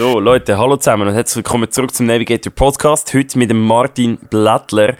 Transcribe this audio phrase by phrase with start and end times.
[0.00, 3.12] So, Leute, hallo zusammen und herzlich willkommen zurück zum Navigator Podcast.
[3.12, 4.96] Heute mit dem Martin Blättler.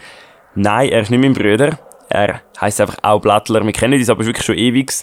[0.53, 1.79] Nein, er ist nicht mein Bruder.
[2.07, 3.65] Er heißt einfach auch Blättler.
[3.65, 4.93] Wir kennen uns aber wirklich schon ewig.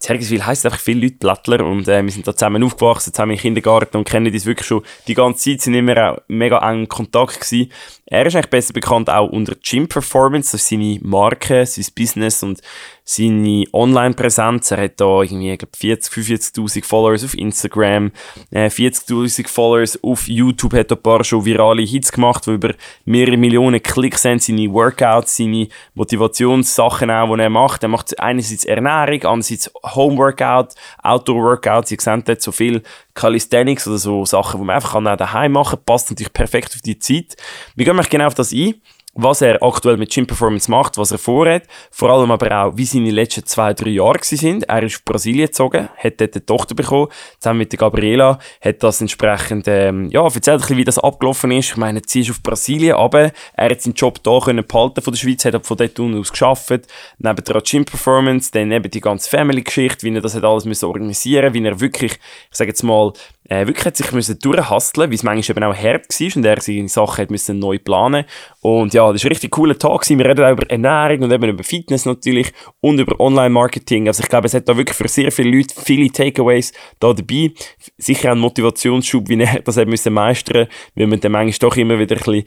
[0.00, 3.38] Zergiswil heisst einfach viele Leute Blättler und äh, wir sind da zusammen aufgewachsen, zusammen im
[3.38, 7.40] Kindergarten und kennen uns wirklich schon die ganze Zeit, sind immer auch mega eng Kontakt
[7.40, 7.70] gewesen.
[8.10, 12.42] Er ist eigentlich besser bekannt auch unter Gym Performance, das ist seine Marke, sein Business
[12.42, 12.62] und
[13.04, 14.70] seine Online-Präsenz.
[14.70, 18.10] Er hat da irgendwie, ich glaube, 40, 45.000 Followers auf Instagram,
[18.50, 23.36] äh, 40.000 Followers auf YouTube, hat ein paar schon virale Hits gemacht, die über mehrere
[23.36, 27.82] Millionen Klicks sind, seine Workouts, seine Motivationssachen auch, die er macht.
[27.82, 30.68] Er macht einerseits Ernährung, andererseits Homeworkout,
[31.02, 31.88] Outdoor-Workout.
[31.88, 32.82] Sie sehen dort so viel
[33.18, 35.84] Calisthenics oder so Sachen, die man einfach daheim machen kann.
[35.84, 37.36] Passt natürlich perfekt auf die Zeit.
[37.74, 38.74] Wir gehen genau auf das ein
[39.20, 42.84] was er aktuell mit Gym Performance macht, was er vorhat, vor allem aber auch, wie
[42.84, 44.62] seine letzten zwei, drei Jahre sind.
[44.68, 47.08] Er ist auf Brasilien gezogen, hat dort eine Tochter bekommen,
[47.40, 51.50] zusammen mit der Gabriela, hat das entsprechend, ähm, ja, erzählt ein bisschen, wie das abgelaufen
[51.50, 51.70] ist.
[51.70, 55.12] Ich meine, sie ist auf Brasilien, aber er hat seinen Job hier können behalten von
[55.12, 56.86] der Schweiz, hat von dort aus geschafft,
[57.18, 60.84] neben der Gym Performance, dann eben die ganze Family-Geschichte, wie er das hat alles müssen
[60.84, 63.12] organisieren, wie er wirklich, ich sage jetzt mal,
[63.48, 66.60] äh, wirklich hat sich müssen durchhasteln, weil es manchmal eben auch hart war und er
[66.60, 68.24] seine Sachen hat müssen neu planen.
[68.60, 70.18] Und ja, das war ein richtig cooler Tag gewesen.
[70.18, 74.06] Wir reden auch über Ernährung und eben über Fitness natürlich und über Online-Marketing.
[74.06, 77.52] Also ich glaube, es hat da wirklich für sehr viele Leute viele Takeaways da dabei.
[77.96, 81.76] Sicher auch ein Motivationsschub, wie er das eben müssen meistern, weil man dann manchmal doch
[81.76, 82.44] immer wieder ein bisschen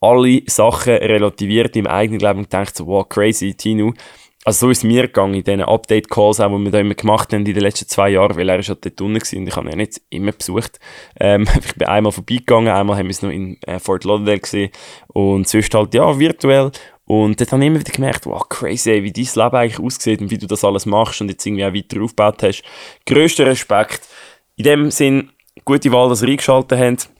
[0.00, 3.92] alle Sachen relativiert im eigenen Leben und denkt so, wow, crazy, Tino
[4.44, 7.46] also so ist es mir gegangen in diesen Update-Calls, die wir da immer gemacht haben
[7.46, 9.78] in den letzten zwei Jahren, weil er ist dort unten gewesen und ich habe ihn
[9.78, 10.78] nicht immer besucht.
[11.18, 14.70] Ähm, ich bin einmal vorbeigegangen, einmal haben wir es noch in äh, Fort Lauderdale gesehen
[15.08, 16.70] und sonst halt, ja, virtuell.
[17.06, 20.30] Und dort habe ich immer wieder gemerkt, wow, crazy, wie dein Leben eigentlich aussieht und
[20.30, 22.62] wie du das alles machst und jetzt irgendwie auch weiter aufgebaut hast.
[23.06, 24.06] Größter Respekt.
[24.56, 25.30] In dem Sinn,
[25.64, 27.10] gute Wahl, dass ihr eingeschaltet habt.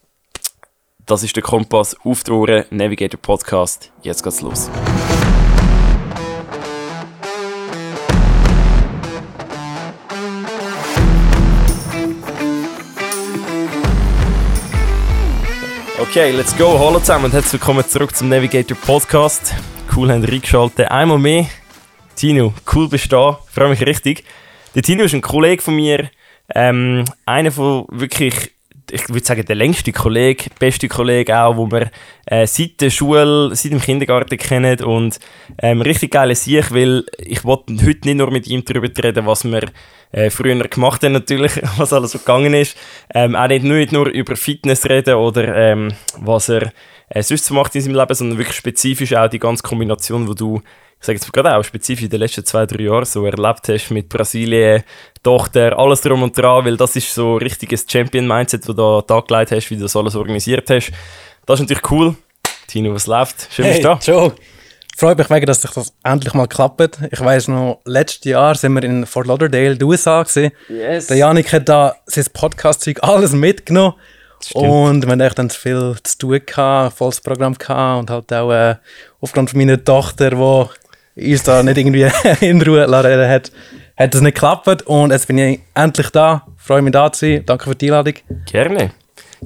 [1.06, 3.92] Das ist der Kompass auf die Ohren, Navigator Podcast.
[4.02, 4.70] Jetzt geht's los.
[16.06, 16.78] Okay, let's go.
[16.78, 19.54] Hallo zusammen und herzlich willkommen zurück zum Navigator Podcast.
[19.96, 20.90] Cool, haben ihr reingeschaltet.
[20.90, 21.46] Einmal mehr.
[22.14, 23.40] Tino, cool bist du da.
[23.50, 24.22] Freue mich richtig.
[24.74, 26.10] Der Tino ist ein Kollege von mir.
[26.54, 28.52] Ähm, einer von wirklich,
[28.90, 31.90] ich würde sagen, der längste Kollege, beste Kollege auch, wo wir
[32.26, 35.18] äh, seit der Schule, seit dem Kindergarten kennen und
[35.58, 39.44] ähm, richtig geile Sicht, weil ich wollte heute nicht nur mit ihm darüber reden, was
[39.44, 39.70] wir
[40.12, 42.76] äh, früher gemacht haben natürlich, was alles so gegangen ist.
[43.14, 46.72] Ähm, auch nicht, nicht nur über Fitness reden oder ähm, was er
[47.08, 50.60] äh, sonst macht in seinem Leben, sondern wirklich spezifisch auch die ganze Kombination, wo du,
[51.04, 54.08] sage jetzt gerade auch spezifisch in den letzten zwei, drei Jahren so erlebt hast mit
[54.08, 54.82] Brasilien,
[55.22, 59.02] Tochter, alles drum und dran, weil das ist so ein richtiges Champion-Mindset, wo du da
[59.02, 60.92] Tag gelegt hast, wie du das alles organisiert hast.
[61.46, 62.16] Das ist natürlich cool.
[62.66, 63.48] Tino, was läuft?
[63.50, 64.12] Schön, hey, dass du da.
[64.12, 64.32] Joe
[64.96, 66.98] freue mich mega, dass sich das endlich mal klappt.
[67.10, 70.52] Ich weiß noch, letztes Jahr sind wir in Fort Lauderdale, den USA gewesen.
[70.68, 71.08] Yes.
[71.08, 73.94] Der Janik hat da sein Podcast-Zeug alles mitgenommen.
[74.52, 78.52] Und wir hatten echt dann viel zu tun gehabt, volles Programm gehabt und halt auch
[78.52, 78.76] äh,
[79.20, 80.64] aufgrund von meiner Tochter, die
[81.16, 82.08] uns da nicht irgendwie
[82.40, 83.52] in Ruhe lassen hat,
[83.96, 84.82] hat das nicht geklappt.
[84.82, 86.46] Und jetzt bin ich endlich da.
[86.56, 87.42] Freue mich da zu sein.
[87.46, 88.14] Danke für die Einladung.
[88.50, 88.92] Gerne.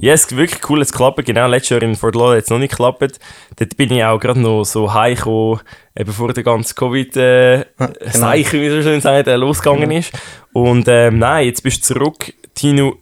[0.00, 1.24] Ja, es ist wirklich cool, es klappt.
[1.24, 3.18] Genau, letztes Jahr in Fort Lauderdale hat es noch nicht geklappt.
[3.56, 5.60] Dort bin ich auch gerade noch so heimgekommen,
[5.94, 8.32] bevor der ganze Covid-Zeichen, äh, genau.
[8.32, 10.12] wie so schön sagt, äh, losgegangen ist.
[10.52, 12.32] Und ähm, nein, jetzt bist du zurück.
[12.54, 12.96] Tino,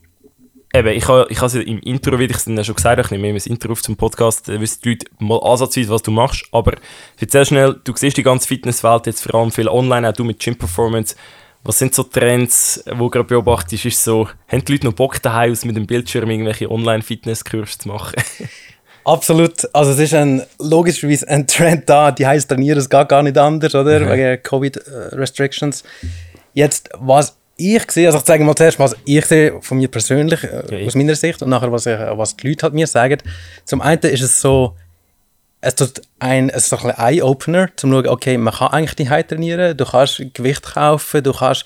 [0.79, 3.11] eben, ich habe ich es im Intro, wie ich es dann schon gesagt habe, ich
[3.11, 6.11] nehme immer das Intro auf zum Podcast, da wissen die Leute mal ansatzweise, was du
[6.11, 6.45] machst.
[6.53, 6.75] Aber
[7.19, 10.39] erzähl schnell, du siehst die ganze Fitnesswelt jetzt vor allem viel online, auch du mit
[10.39, 11.17] Gym Performance.
[11.63, 13.85] Was sind so Trends, die du gerade beobachtest?
[13.87, 17.89] Ist so, haben die Leute noch Bock daheim aus mit dem Bildschirm irgendwelche Online-Fitness-Kurse zu
[17.89, 18.15] machen?
[19.05, 19.69] Absolut.
[19.73, 23.39] Also es ist ein, logischerweise ein Trend da, die heißt trainieren, es geht gar nicht
[23.39, 24.01] anders, oder?
[24.01, 24.11] Mhm.
[24.11, 25.85] Wegen Covid-Restrictions.
[26.55, 30.45] Jetzt, was ich sehe, also ich zeige mal zuerst, was ich sehe von mir persönlich,
[30.45, 30.87] äh, okay.
[30.87, 33.19] aus meiner Sicht, und nachher, was, ich, was die Leute halt mir sagen.
[33.65, 34.77] Zum einen ist es so,
[35.61, 39.11] es tut ein, es ist ein Eye-Opener, um zu schauen, okay, man kann eigentlich die
[39.11, 41.65] Hause trainieren, du kannst Gewicht kaufen, du kannst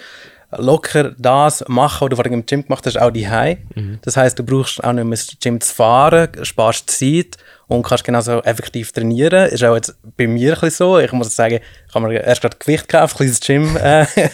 [0.56, 3.98] locker das machen, was du vorhin im Gym gemacht hast, auch die mhm.
[4.02, 7.36] Das heißt, du brauchst auch nicht mehr ins Gym zu fahren, sparst Zeit
[7.68, 9.48] und kannst genauso effektiv trainieren.
[9.48, 10.98] Ist auch jetzt bei mir ein bisschen so.
[10.98, 14.06] Ich muss sagen, ich habe mir erst gerade Gewicht gekauft, ein kleines Gym äh,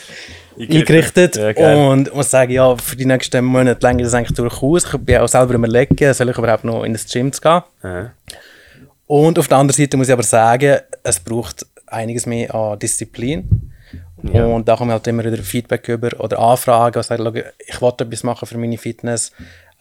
[0.58, 4.84] eingerichtet ja, und muss sagen, ja, für die nächsten Monate länger das eigentlich durchaus.
[4.84, 7.62] Ich bin auch selber überlegen, soll ich überhaupt noch in das Gym zu gehen.
[7.82, 8.10] Mhm.
[9.06, 13.72] Und auf der anderen Seite muss ich aber sagen, es braucht einiges mehr an Disziplin.
[14.32, 14.46] Ja.
[14.46, 18.24] Und da kommen halt immer wieder Feedback über oder Anfragen, was sagen, ich wollte etwas
[18.24, 19.32] machen für meine Fitness.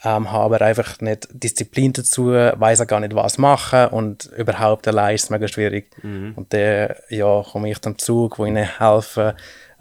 [0.04, 4.88] ähm, habe aber einfach nicht Disziplin dazu, weiß auch gar nicht, was machen und überhaupt
[4.88, 5.89] allein ist es mega schwierig.
[6.04, 6.33] Mhm.
[6.36, 9.33] Und dann ja, komme ich zum Zug, wo ihnen helfen,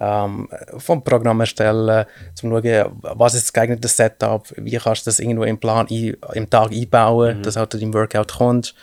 [0.07, 2.05] ähm, vom Programm erstellen,
[2.35, 6.15] zum schauen, was ist das geeignete Setup, wie kannst du das irgendwo im Plan ein,
[6.33, 7.43] im Tag einbauen, Mhm.
[7.43, 8.75] dass halt du deinem Workout kommst.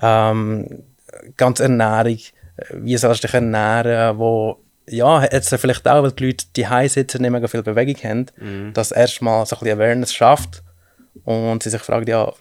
[0.00, 0.84] Ähm,
[1.36, 2.18] ganz Ernährung,
[2.72, 4.58] wie sollst du dich ernähren, wo
[4.88, 8.72] ja, jetzt vielleicht auch, weil die Leute die sitzen, nicht mega viel Bewegung haben, Mhm.
[8.72, 10.62] dass erstmal so ein bisschen Awareness schafft
[11.24, 12.32] und sie sich fragen, ja,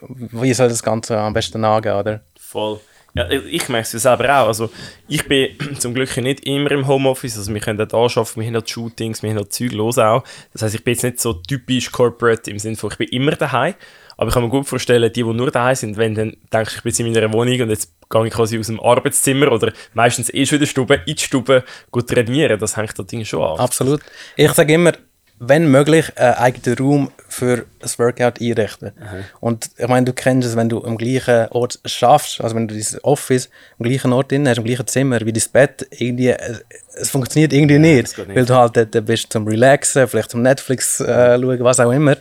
[0.00, 2.20] wie soll das Ganze am besten angehen, oder?
[2.38, 2.80] Voll.
[3.18, 4.46] Ja, ich merke es selber auch.
[4.46, 4.70] Also,
[5.08, 7.36] ich bin zum Glück nicht immer im Homeoffice.
[7.36, 10.22] Also, wir können dort arbeiten, wir haben noch Shootings, wir haben noch Zeug los auch.
[10.52, 13.32] Das heisst, ich bin jetzt nicht so typisch corporate im Sinne von, ich bin immer
[13.32, 13.74] daheim.
[14.16, 16.82] Aber ich kann mir gut vorstellen, die, die nur daheim sind, wenn dann denkst, ich
[16.82, 20.32] bin jetzt in meiner Wohnung und jetzt gehe ich quasi aus dem Arbeitszimmer oder meistens
[20.34, 22.58] eh schon in der Stube, in die Stube gut trainieren.
[22.58, 23.58] Das hängt da Ding schon an.
[23.58, 24.00] Absolut.
[24.36, 24.92] Ich sage immer,
[25.40, 28.92] wenn möglich, einen eigenen Raum für das Workout einrichten.
[29.40, 32.74] Und ich meine, du kennst es, wenn du am gleichen Ort schaffst, also wenn du
[32.74, 33.48] dieses Office
[33.78, 36.64] am gleichen Ort drin hast, am gleichen Zimmer wie dein Bett, irgendwie, es,
[36.94, 38.36] es funktioniert irgendwie nicht, das geht nicht.
[38.36, 42.16] weil du halt dort bist zum Relaxen, vielleicht zum Netflix äh, schauen, was auch immer.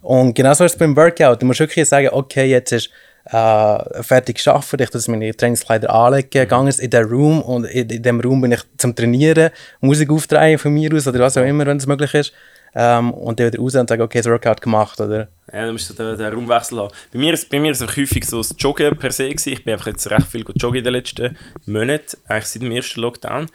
[0.00, 1.40] Und genauso ist es beim Workout.
[1.42, 2.90] Du musst wirklich sagen, okay, jetzt ist
[3.26, 6.48] äh, fertig geschafft, ich muss meine Trainingskleider anlegen, Mhm.
[6.48, 9.50] gehe jetzt in den Raum und in, in dem Raum bin ich zum Trainieren,
[9.80, 12.32] Musik aufdrehen von mir aus oder was auch immer, wenn es möglich ist.
[12.74, 15.28] Ähm, und dann wieder raus und sagen, okay, das Workout gemacht, oder?
[15.52, 16.92] Ja, du musst so den, den Raumwechsel haben.
[17.12, 19.28] Bei mir, ist- bei mir ist es häufig so das Joggen per se.
[19.28, 19.52] Gewesen.
[19.52, 21.36] Ich bin einfach jetzt recht viel joggen in den letzten
[21.66, 23.46] Monaten, eigentlich seit dem ersten Lockdown.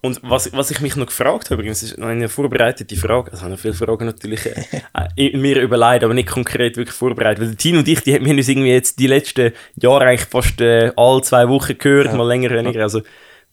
[0.00, 3.56] Und was, was ich mich noch gefragt habe, übrigens, ist eine vorbereitete Frage, also habe
[3.56, 4.62] viele Fragen natürlich äh,
[5.16, 7.44] in mir überlegt, aber nicht konkret wirklich vorbereitet.
[7.44, 10.60] Weil Tino und ich, die, wir haben uns irgendwie jetzt die letzten Jahre eigentlich fast
[10.60, 12.82] äh, alle zwei Wochen gehört, mal länger, weniger.
[12.82, 13.02] Also,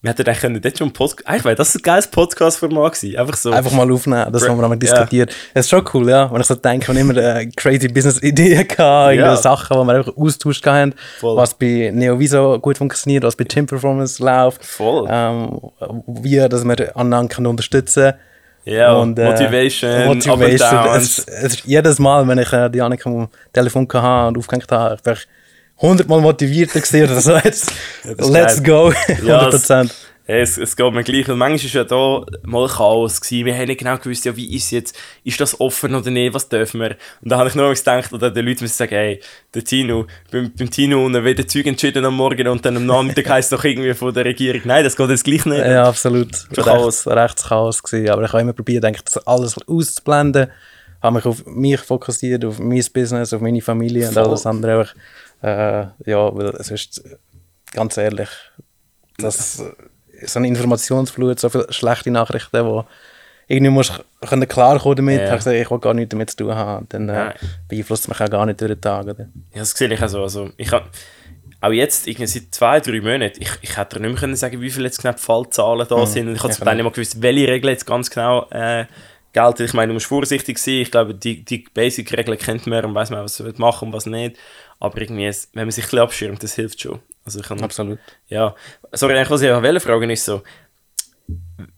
[0.05, 3.17] wir hätten eigentlich können dort schon einen Podcast, eigentlich wäre das ein geiles Podcast-Format gewesen.
[3.17, 3.51] Einfach so.
[3.51, 4.75] Einfach mal aufnehmen, das haben wir Ja.
[4.75, 5.35] diskutiert.
[5.53, 6.31] Das ist schon cool, ja.
[6.31, 9.35] Wenn ich so denke, wir haben immer äh, crazy Business-Ideen gehabt, Ja.
[9.35, 11.37] Sachen, die wir einfach austauscht haben, Voll.
[11.37, 14.63] was bei Neoviso gut funktioniert, was bei Team Performance läuft.
[14.63, 15.07] Voll.
[15.09, 15.59] Ähm,
[16.07, 18.13] wie, dass wir aneinander können unterstützen
[18.65, 20.85] Ja, Und, äh, Motivation, Motivation.
[20.95, 24.97] Es, es jedes Mal, wenn ich äh, die Annika am Telefon hatte und aufgehängt habe,
[25.13, 25.27] ich
[25.77, 27.35] hundertmal motivierter gewesen oder so.
[27.37, 27.71] Jetzt,
[28.03, 28.91] let's go,
[29.23, 29.91] Ja, 100%.
[30.27, 31.29] Ja, es, es geht mir gleich.
[31.29, 33.21] Und manchmal war ja da mal Chaos.
[33.21, 33.45] Gewesen.
[33.45, 36.33] Wir haben nicht genau gewusst, ja, wie ist es jetzt, ist das offen oder nicht,
[36.33, 36.95] was dürfen wir?
[37.21, 39.19] Und da habe ich nur gedacht, oder den Leuten müssen sagen, hey,
[39.53, 43.29] der Tino, beim, beim Tino und wird Zeug entschieden am Morgen und dann am Nachmittag
[43.29, 45.63] heisst es doch irgendwie von der Regierung, nein, das geht jetzt gleich nicht.
[45.63, 46.35] Ja, absolut.
[46.55, 48.09] Schon Rechts, rechts Chaos gewesen.
[48.09, 50.47] Aber ich habe immer probiert, denke ich, das alles auszublenden.
[51.03, 54.23] Habe mich auf mich fokussiert, auf mein Business, auf meine Familie und Voll.
[54.23, 54.79] alles andere.
[54.79, 54.95] Einfach,
[55.45, 57.03] äh, ja, weil es ist,
[57.71, 58.29] ganz ehrlich,
[59.17, 59.63] das
[60.25, 62.85] so eine Informationsflut, so viele schlechte Nachrichten, wo
[63.47, 65.19] irgendwie musst können klarkommen damit.
[65.19, 65.29] Ja.
[65.29, 66.87] Ich, gesagt, ich will gar nichts damit zu tun haben.
[66.89, 67.33] Dann äh,
[67.67, 69.05] beeinflusst es mich auch gar nicht durch den Tag.
[69.05, 69.27] Oder?
[69.53, 70.23] Ja, das sehe ich auch so.
[70.23, 70.87] Also, ich habe
[71.61, 74.69] auch jetzt, irgendwie seit zwei, drei Monaten, ich, ich hätte nicht mehr können sagen, wie
[74.69, 76.27] viele jetzt genau die Fallzahlen da sind.
[76.27, 78.85] Und ich habe zum Teil nicht mal gewusst, welche Regeln jetzt ganz genau äh,
[79.33, 79.63] gelten.
[79.63, 80.75] Ich meine, du musst vorsichtig sein.
[80.75, 84.05] Ich glaube, die, die Basic-Regeln kennt man und weiß man, was man machen und was
[84.07, 84.37] nicht.
[84.79, 86.99] Aber irgendwie, es- wenn man sich ein bisschen abschirmt, das hilft schon.
[87.25, 87.97] Also ich kann, Absolut.
[88.27, 88.53] ja,
[88.91, 90.43] sorry, eigentlich, was ich auch fragen ist so,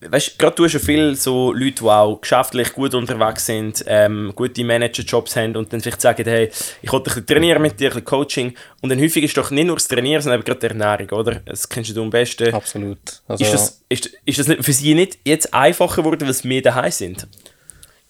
[0.01, 4.33] weißt gerade du hast ja viele so Leute, die auch geschäftlich gut unterwegs sind, ähm,
[4.35, 7.85] gute Managerjobs haben und dann vielleicht sagen, hey, ich wollte ein bisschen trainieren mit dir,
[7.85, 8.55] ein bisschen Coaching.
[8.81, 11.35] Und dann häufig ist doch nicht nur das Trainieren, sondern eben gerade die Ernährung, oder?
[11.45, 12.53] Das kennst du am besten.
[12.53, 12.99] Absolut.
[13.27, 16.47] Also, Ist das, ist, ist das nicht für sie nicht jetzt einfacher geworden, weil sie
[16.47, 17.25] mehr daheim sind?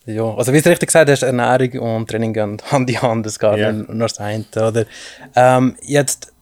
[0.07, 3.37] Ja, also wie du richtig gesagt hast, Ernährung und Training gehen Hand in Hand, das
[3.37, 3.71] geht Ja.
[3.71, 4.85] nicht nur das eine, oder?
[5.35, 6.33] Ähm, jetzt,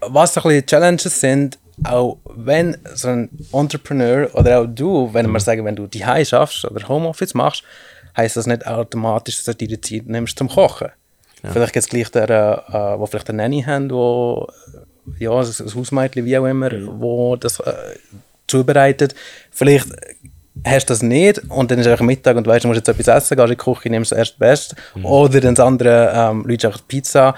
[0.00, 5.28] was so ein bisschen Challenges sind, auch wenn so ein Entrepreneur oder auch du, wenn
[5.28, 7.64] wir sagen, wenn du die schaffst oder Homeoffice machst,
[8.16, 10.88] heißt das nicht automatisch, dass du dir die Zeit nimmst zum Kochen.
[11.52, 12.30] Vielleicht gibt es gleich der,
[12.68, 14.48] äh, wo vielleicht eine Nanny haben, wo
[15.18, 16.70] ja, ein ein Hausmädchen, wie auch immer,
[17.00, 17.72] wo das äh,
[18.46, 19.14] zubereitet.
[19.50, 19.88] Vielleicht
[20.64, 23.08] hast du das nicht und dann ist einfach Mittag und weißt, du musst jetzt etwas
[23.24, 24.74] essen, gehst in die Küche, nimmst das erst Best.
[25.02, 27.34] Oder dann das andere, ähm, Leute einfach Pizza,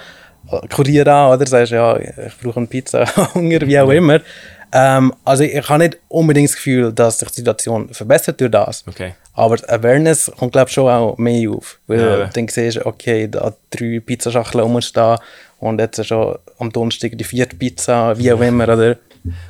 [0.51, 1.45] äh, Kurier an, oder?
[1.47, 4.19] Sagst, ja, ich brauche eine Pizza, Hunger, wie auch immer.
[4.71, 8.51] Ähm, also ich, ich habe nicht unbedingt das Gefühl, dass sich die Situation verbessert durch
[8.51, 8.83] das.
[8.87, 9.13] Okay.
[9.33, 11.79] Aber die Awareness kommt, glaube ich, schon auch mehr auf.
[11.87, 12.25] Weil Ja.
[12.33, 15.17] dann siehst du, okay, da drei Pizzaschachteln rumstehen
[15.59, 18.97] und jetzt schon am Donnerstag die vierte Pizza, wie auch immer, oder?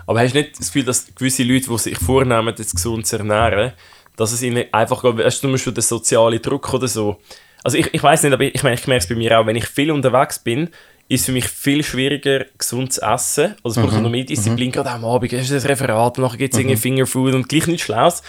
[0.06, 3.18] Aber hast du nicht das Gefühl, dass gewisse Leute, die sich vornehmen, jetzt gesund zu
[3.18, 3.74] ernähren,
[4.16, 7.18] dass es ihnen einfach geht, weißt du, zum Beispiel der soziale Druck oder so.
[7.64, 9.56] Also ich, ich weiß nicht, aber ich, meine, ich merke es bei mir auch, wenn
[9.56, 10.70] ich viel unterwegs bin,
[11.10, 13.56] ist für mich viel schwieriger, gesund zu essen.
[13.64, 14.04] Also es braucht Mhm.
[14.04, 16.76] noch mehr Disziplin, gerade am Abend hast du das Referat, und nachher gibt es irgendwie
[16.78, 18.22] Fingerfood und gleich nichts Schlaues.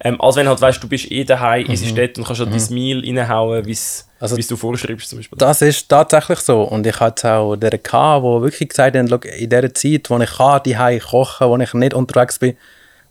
[0.00, 2.74] Ähm, als wenn halt weißt, du bist eh daheim, isst dort und kannst halt dein
[2.74, 4.24] Meal reinhauen, wie es Mhm.
[4.24, 5.38] Also- du vorschreibst zum Beispiel.
[5.38, 6.62] Das ist tatsächlich so.
[6.62, 10.18] Und ich hatte auch der K, wo wirklich gesagt hat, «Schau, in dieser Zeit, wo
[10.18, 12.56] ich kann, die kochen, wo ich nicht unterwegs bin,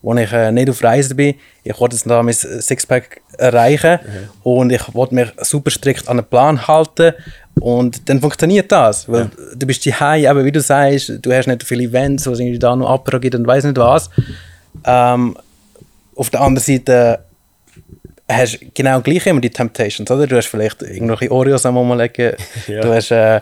[0.01, 3.99] wo ich äh, nicht auf Reise bin, ich wollte jetzt da mein Sixpack erreichen
[4.43, 7.13] und ich wollte mich super strikt an den Plan halten
[7.63, 11.63] und dann funktioniert das, weil du bist die eben wie du sagst, du hast nicht
[11.63, 14.09] viele Events, wo es irgendwie da noch Apero gibt und weiß nicht was.
[14.85, 15.37] Ähm,
[16.13, 17.19] auf der anderen Seite
[18.29, 20.27] hast du genau gleich immer die Temptations, oder?
[20.27, 22.33] Du hast vielleicht irgendwelche Oreos am rumlegen.
[22.67, 22.81] Ja.
[22.81, 23.39] Du hast äh,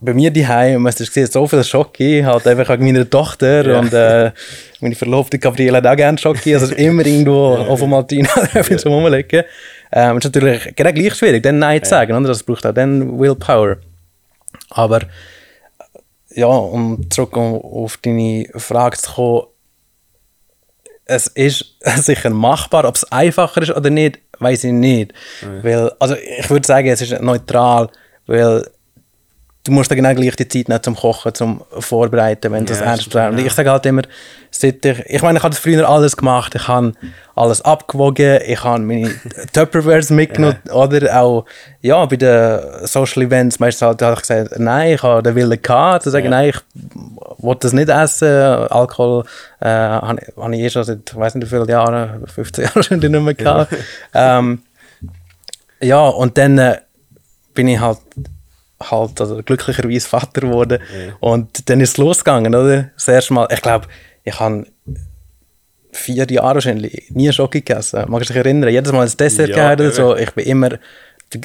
[0.00, 3.78] bei mir daheim, hast du gesehen, so viel Schocke, halt einfach wegen meiner Tochter Ja.
[3.78, 4.30] und äh,
[4.80, 8.94] meine Verlobte Gabriele hat auch gerne Schocke, also immer irgendwo auf dem Martina etwas zum
[8.94, 9.44] rumlegen.
[9.92, 12.28] Ähm, ist natürlich genau gleich schwierig, dann Nein zu sagen, oder?
[12.28, 13.78] Das braucht auch dann Willpower.
[14.70, 15.00] Aber
[16.30, 19.46] ja, um zurück auf deine Frage zu kommen,
[21.06, 22.84] es ist sicher machbar.
[22.84, 25.12] Ob es einfacher ist oder nicht, weiß ich nicht.
[25.62, 27.90] Weil, also ich würde sagen, es ist neutral,
[28.26, 28.64] weil
[29.64, 32.80] du musst dann genau gleich die Zeit nehmen zum Kochen, zum Vorbereiten, wenn du das
[32.80, 33.32] Ja, ernst brauchst.
[33.32, 33.44] Und ja.
[33.46, 34.02] Ich sage halt immer,
[34.50, 36.92] seit ich, ich meine, ich habe das früher alles gemacht, ich habe
[37.34, 39.10] alles abgewogen, ich habe meine
[39.52, 41.44] Tupperwares mitgenommen, oder auch,
[41.82, 45.60] ja, bei den Social Events, meistens halt, habe ich gesagt, nein, ich habe den Willen
[45.60, 46.30] gehabt, zu sagen, Ja.
[46.30, 46.60] nein, ich
[47.44, 49.24] will das nicht essen, Alkohol
[49.60, 52.64] äh, habe ich- habe ich eh schon seit, ich weiß nicht wie viele Jahren, 15
[52.64, 53.74] Jahren schon nicht mehr gehabt.
[54.14, 54.62] ähm,
[55.82, 56.78] ja, und dann äh,
[57.54, 57.98] bin ich halt,
[58.82, 60.78] halt also glücklicherweise Vater geworden.
[61.20, 62.90] Und dann ist es losgegangen, oder?
[62.94, 63.86] Das erste Mal, ich glaube,
[64.24, 64.66] ich habe
[65.92, 68.04] vier Jahre wahrscheinlich nie Schoki gegessen.
[68.08, 68.70] Magst du dich erinnern?
[68.70, 70.16] Jedes Mal ein Dessert Ja, gehabt oder so.
[70.16, 70.70] Ich bin immer,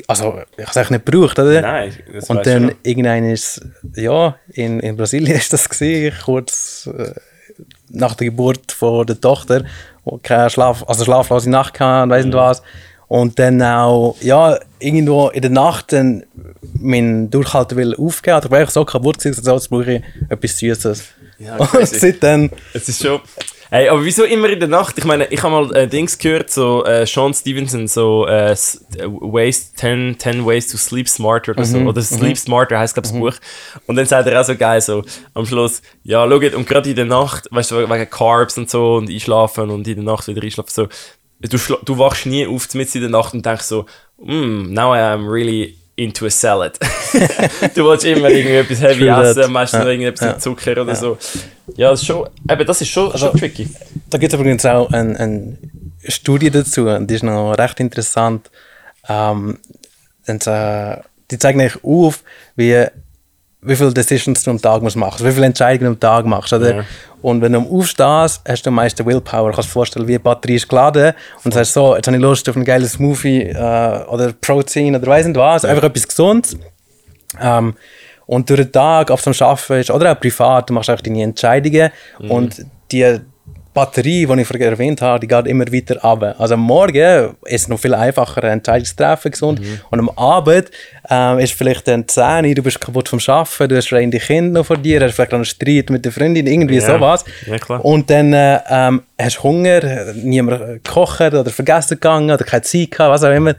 [0.08, 1.62] also ich habe es nicht gebraucht, oder?
[1.62, 2.74] Nein, das Und dann noch.
[2.84, 3.62] irgendwann ist
[3.96, 7.14] ja, in, in Brasilien ist das gewesen, kurz äh,
[7.90, 9.64] nach der Geburt von der Tochter,
[10.04, 12.62] wo keine Schlaf, also schlaflose Nacht hatte und weiss nicht was.
[13.08, 16.24] Und dann auch, ja, irgendwo in der Nacht dann
[16.80, 18.42] mein Durchhalten aufgeben.
[18.44, 21.04] Ich war einfach so kaputt gewesen, so, jetzt brauche ich etwas Süßes.
[21.38, 23.20] Ja, und seitdem, Es ist schon.
[23.72, 24.98] Hey, aber wieso immer in der Nacht?
[24.98, 28.56] Ich meine, ich habe mal äh, Dings gehört, so äh, Sean Stevenson, so äh, äh,
[29.08, 31.80] ways, 10, 10 Ways to Sleep Smarter oder so.
[31.80, 33.34] Oder Sleep Smarter heißt, glaube ich, das Buch.
[33.88, 36.96] Und dann sagt er auch so geil, so am Schluss, ja, schaut, und gerade in
[36.96, 40.44] der Nacht, weißt du, wegen Carbs und so und einschlafen und in der Nacht wieder
[40.44, 40.88] einschlafen, so,
[41.42, 43.86] du, du wachst nie auf mitten in der Nacht und denkst so,
[44.22, 46.78] mm, now I am really into a salad.
[47.76, 50.34] du willst immer irgendwie etwas heavy essen, meistens noch Ja, irgendetwas ja.
[50.34, 51.18] mit Zucker oder so.
[51.78, 53.70] Ja, das ist schon, eben, das ist schon, Also- schon tricky.
[54.10, 55.58] Da gibt es übrigens auch eine, eine
[56.08, 58.52] Studie dazu, die ist noch recht interessant.
[59.08, 59.60] Ähm,
[60.28, 60.98] und, äh,
[61.32, 62.24] die zeigen eigentlich auf,
[62.56, 62.86] wie,
[63.66, 66.54] wie viele Decisions du am Tag musst machen wie viele Entscheidungen du am Tag machst.
[66.54, 66.76] Oder?
[66.78, 66.84] Ja.
[67.22, 69.50] Und wenn du aufstehst, hast du am meisten Willpower.
[69.50, 72.24] Du kannst dir vorstellen, wie eine Batterie ist geladen und sagst so, jetzt habe ich
[72.24, 76.58] Lust auf einen geilen Smoothie äh, oder Protein oder weiss nicht was, einfach etwas Gesundes.
[77.42, 77.74] Ähm,
[78.28, 81.24] und durch den Tag, es am Arbeiten ist oder auch privat, du machst auch deine
[81.24, 83.20] Entscheidungen und die
[83.76, 86.34] Batterie, die ich vorher erwähnt habe, die geht immer weiter runter.
[86.40, 89.62] Also am Morgen ist es noch viel einfacher, eine Entscheidung zu treffen, gesund.
[89.92, 90.72] Und am Abend
[91.10, 94.60] ähm, ist vielleicht dann 10 Uhr, du bist kaputt vom Arbeiten, du hast schreiende Kinder
[94.62, 96.82] noch vor dir, hast vielleicht einen Streit mit der Freundin, irgendwie Ja.
[96.96, 97.24] sowas.
[97.46, 97.76] Ja.
[97.78, 99.82] Und dann äh, ähm, hast du Hunger,
[100.16, 103.54] niemand gekocht oder vergessen gegangen oder keine Zeit gehabt, was auch immer.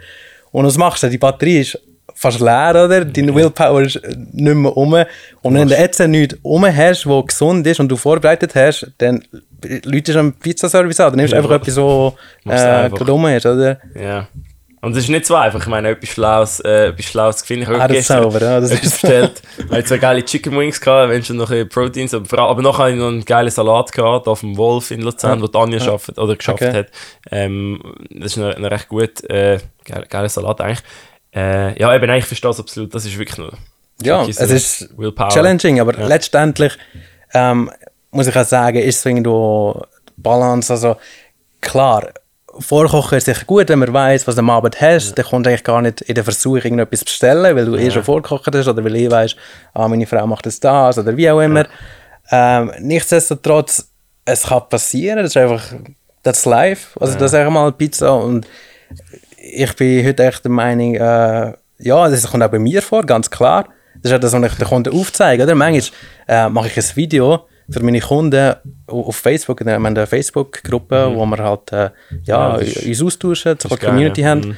[0.51, 1.09] Und was machst du?
[1.11, 1.79] Die Batterie ist
[2.15, 3.05] fast leer, oder?
[3.05, 4.95] Deine Willpower ist äh, nicht mehr um.
[5.43, 9.23] Und wenn du jetzt nichts um hast, wo gesund ist und du vorbereitet hast, dann
[9.85, 11.11] läutest du am Pizzaservice an.
[11.11, 11.43] Dann nimmst du Ja.
[11.43, 11.77] einfach etwas,
[12.45, 13.79] was äh, um ist, oder?
[13.95, 14.29] Ja.
[14.83, 15.61] Und es ist nicht so einfach.
[15.61, 17.63] Ich meine, etwas Schlaues, äh, etwas Schlaues zu finden.
[17.63, 19.43] Ich habe Ah, gestern selber, ja, das ist- bestellt.
[19.59, 22.15] Ich hatte zwei geile Chicken Wings gehabt, wenn schon noch ein Proteins.
[22.15, 25.43] Aber, aber nachher habe ich noch einen geilen Salat gehabt, auf dem Wolf in Luzern,
[25.43, 26.73] wo die Anja schafft, oder geschafft Okay.
[26.73, 26.89] hat.
[27.33, 30.83] Ähm, das ist ein, recht gut, äh, geil- geiler Salat eigentlich.
[31.35, 32.95] Äh, ja, eben, ich verstehe es absolut.
[32.95, 33.53] Das ist wirklich nur.
[34.03, 35.31] Ja, es ist Willpower.
[35.31, 36.07] challenging, aber Ja.
[36.07, 36.77] letztendlich
[37.35, 37.71] ähm,
[38.17, 39.83] muss ich auch sagen, ist es irgendwo
[40.17, 40.73] Balance.
[40.73, 40.97] Also
[41.61, 42.09] klar,
[42.59, 45.15] Vorkochen ist sicher gut, wenn man weiß, was du am Abend hast.
[45.15, 48.03] Dann kommt eigentlich gar nicht in den Versuch, irgendetwas zu bestellen, weil du eh schon
[48.03, 49.37] vorgekocht hast oder weil ich weiß,
[49.75, 51.67] ah, meine Frau macht das, das oder wie auch immer.
[52.31, 53.91] Ähm, nichtsdestotrotz,
[54.25, 55.63] es kann passieren, das ist einfach,
[56.23, 56.99] that's life.
[56.99, 58.47] Also das ist einfach mal Pizza und
[59.37, 63.31] ich bin heute echt der Meinung, äh, ja, das kommt auch bei mir vor, ganz
[63.31, 63.69] klar.
[63.97, 65.43] Das ist ja das, was ich den Kunden aufzeige.
[65.43, 65.55] Oder?
[65.55, 65.91] Manchmal
[66.27, 68.55] äh, mache ich ein Video für meine Kunden
[68.87, 69.65] au- auf Facebook.
[69.65, 72.23] Wir haben eine Facebook-Gruppe, wo wir halt äh, ja, Mhm.
[72.25, 74.31] Ja, das uns austauschen, so eine Community geil, ja.
[74.43, 74.49] haben.
[74.49, 74.57] Mhm.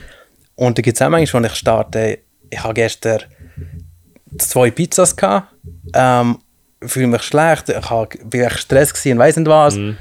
[0.57, 2.19] Und da gibt es auch manchmal, wo ich starte,
[2.51, 3.21] ich habe gestern
[4.39, 5.49] zwei Pizzas gehabt,
[5.95, 6.39] ähm,
[6.83, 9.75] fühle mich schlecht, ich hab, bin echt Stress gewesen und weiss nicht was.
[9.77, 9.97] Mhm.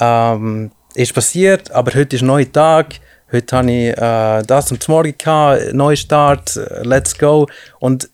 [0.00, 2.94] Ähm, ist passiert, aber heute ist ein neuer Tag.
[3.32, 7.46] Heute habe ich äh, das zum Morgen gehabt, Neustart, let's go.
[7.80, 8.08] Und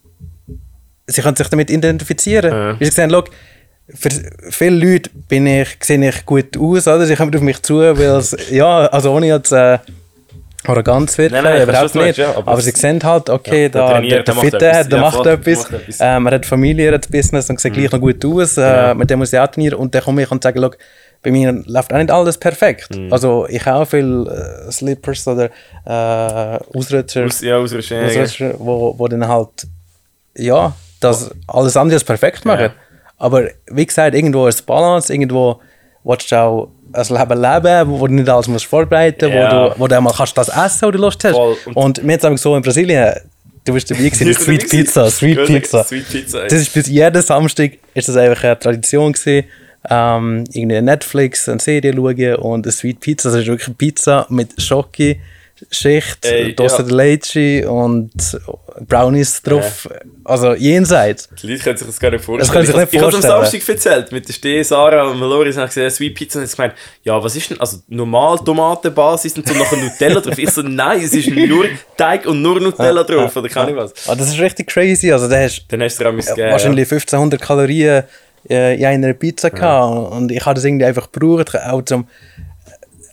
[1.08, 2.52] sie können sich damit identifizieren.
[2.52, 2.72] Ja.
[2.74, 3.30] Sie gesehen, look,
[3.94, 4.10] für
[4.50, 7.06] viele Leute bin ich, sehe ich gut aus, oder?
[7.06, 9.78] Sie kommen auf mich zu, weil es, ja, also ohne jetzt äh,
[10.66, 12.18] arrogant zu wirken, Nein, nein, überhaupt nicht.
[12.18, 14.88] ja, aber aber sie sehen halt, okay, Ja, da, der, der der macht Fitte, etwas.
[14.90, 15.66] Ja, macht etwas,
[16.00, 19.08] ähm, er hat Familie, er hat Business und sieht gleich noch gut aus, äh, mit
[19.08, 20.76] dem muss ich auch trainieren und dann komme ich und sage, look,
[21.22, 22.94] bei mir läuft auch nicht alles perfekt.
[22.94, 23.12] Mhm.
[23.12, 25.46] Also ich habe auch viele äh, Slippers oder
[25.86, 29.66] äh, Ausrutscher, Aus, ja, aus einer Ausrutscher wo, wo dann halt,
[30.36, 32.70] ja, das alles andere als perfekt machen.
[33.18, 35.60] Aber wie gesagt, irgendwo ist Balance, irgendwo
[36.04, 39.68] willst du auch ein Leben leben, wo, du nicht alles musst vorbereiten Ja.
[39.68, 41.32] wo du, wo du einmal kannst das essen, wo du Lust hast.
[41.34, 41.56] Voll.
[41.74, 43.12] Und, Und- jetzt einfach so in Brasilien,
[43.64, 44.70] du bist dabei gewesen, Sweet?
[44.70, 45.84] Pizza, Sweet Pizza.
[45.84, 46.44] Sweet Pizza.
[46.44, 49.46] Das ist bis jeden Samstag ist das einfach eine Tradition gewesen.
[49.90, 54.26] Ähm, irgendwie Netflix, eine Serie schauen und eine Sweet Pizza, das ist wirklich eine Pizza
[54.28, 55.20] mit Schoki,
[55.70, 56.94] Schicht, Ey, Dosa ja.
[56.94, 58.12] Leche und
[58.86, 59.88] Brownies drauf.
[60.24, 61.28] Also jenseits.
[61.42, 62.66] Die Leute können sich das gar nicht vorstellen.
[62.66, 63.44] Das ich, ich habe es am.
[63.44, 66.74] Samstag erzählt mit der Steh, Sarah und Mallory haben gesehen, Sweet Pizza und jetzt gemeint,
[67.02, 70.38] ja, was ist denn, also normal Tomatenbasis und so nachher Nutella drauf.
[70.38, 73.92] Ich so, nein, es ist nur Teig und nur Nutella drauf oder keine was.
[74.06, 75.12] Ah, das ist richtig crazy.
[75.12, 78.04] Also, da hast Dann hast du ja, wahrscheinlich 1500 Kalorien
[78.48, 80.12] äh, in einer Pizza gehabt.
[80.12, 81.56] Und ich habe das irgendwie einfach gebraucht.
[81.56, 82.08] Auch zum,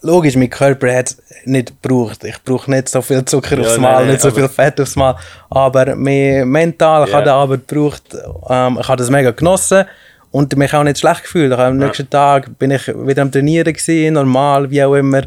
[0.06, 2.24] logisch, mein Körper hat es nicht gebraucht.
[2.24, 4.96] Ich brauche nicht so viel Zucker Ja, aufs Mal, nein, nicht so viel Fett aufs
[4.96, 5.16] Mal.
[5.50, 7.16] Aber mental, ich Ja.
[7.18, 8.04] habe die Arbeit gebraucht.
[8.50, 9.86] Ähm, ich habe das mega genossen.
[10.32, 11.54] Und mich auch nicht schlecht gefühlt.
[11.54, 15.22] Ich Am nächsten Tag bin ich wieder am Trainieren gewesen, normal, wie auch immer.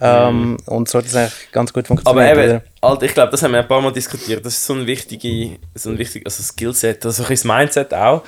[0.00, 1.98] Ähm, Und so hat es eigentlich ganz gut Mhm.
[2.04, 2.50] Aber funktioniert.
[2.56, 2.60] eben?
[2.80, 4.44] Alter, ich glaube, das haben wir ein paar Mal diskutiert.
[4.44, 7.94] Das ist so ein wichtiges so ein wichtig, also Skillset, also ein bisschen das Mindset
[7.94, 8.22] auch.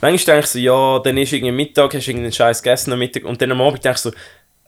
[0.00, 2.98] Manchmal denke ich so, ja, dann ist irgendwie Mittag, hast du irgendeinen Scheiß gegessen am
[2.98, 4.12] Mittag und dann am Abend denke ich so,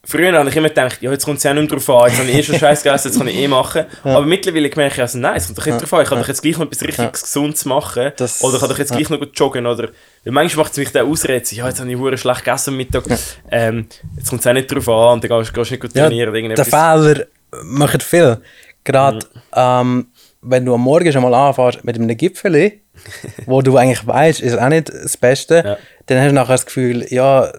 [0.04, 2.18] früher habe ich immer gedacht, ja, jetzt kommt es ja nicht mehr drauf an, jetzt
[2.20, 3.84] habe ich eh schon Scheiß gegessen, jetzt kann ich eh machen.
[4.02, 6.28] Aber mittlerweile merke ich also, nein, es kommt doch nicht drauf an, ich kann doch
[6.28, 9.18] jetzt gleich noch etwas richtig Gesundes machen Das- oder ich kann doch jetzt gleich noch
[9.20, 9.88] gut joggen oder
[10.24, 12.76] weil manchmal macht es mich dann Ausreden, ja, jetzt habe ich hure schlecht gegessen am
[12.76, 13.04] Mittag,
[13.50, 15.94] ähm, jetzt kommt es auch nicht drauf an und dann gehst, gehst du nicht gut
[15.94, 16.64] Ja, trainieren oder der.
[16.64, 17.26] Fehler
[17.64, 18.38] machen viel.
[18.84, 19.20] Gerade
[19.54, 20.08] ähm,
[20.40, 22.72] wenn du am Morgen schon mal anfängst mit einem Gipfel,
[23.46, 25.76] wo du eigentlich weißt, ist auch nicht das Beste, Ja.
[26.06, 27.52] dann hast du nachher das Gefühl, ja,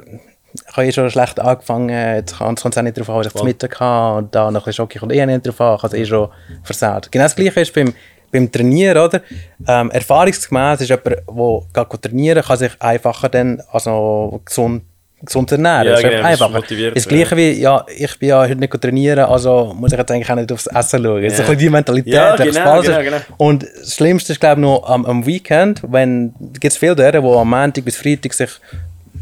[0.53, 3.33] ich habe eh schon schlecht angefangen, jetzt kommt es auch nicht darauf an, was ich
[3.33, 5.83] zum Mittag habe und da noch ein bisschen Schoki kommt eh nicht drauf an, ich
[5.83, 6.29] habe es eh schon
[6.63, 7.11] versaut.
[7.11, 7.93] Genau das Gleiche ist beim,
[8.31, 9.21] beim Trainieren, oder?
[9.67, 14.83] Ähm, erfahrungsgemäß ist jemand, der geht trainieren kann sich einfacher dann also gesund,
[15.23, 15.87] gesund ernähren.
[15.87, 16.91] Ja, das ist genau, einfach das ist einfacher.
[16.93, 20.29] Das Gleiche wie, ja, ich bin ja heute nicht trainieren, also muss ich jetzt eigentlich
[20.29, 21.23] auch nicht aufs Essen schauen.
[21.23, 23.17] Das ist ein bisschen die Mentalität, Ja, genau, genau, genau.
[23.37, 27.13] Und das Schlimmste ist, glaube ich, noch am, am Weekend, wenn gibt es viele der,
[27.13, 28.49] die am Montag bis Freitag sich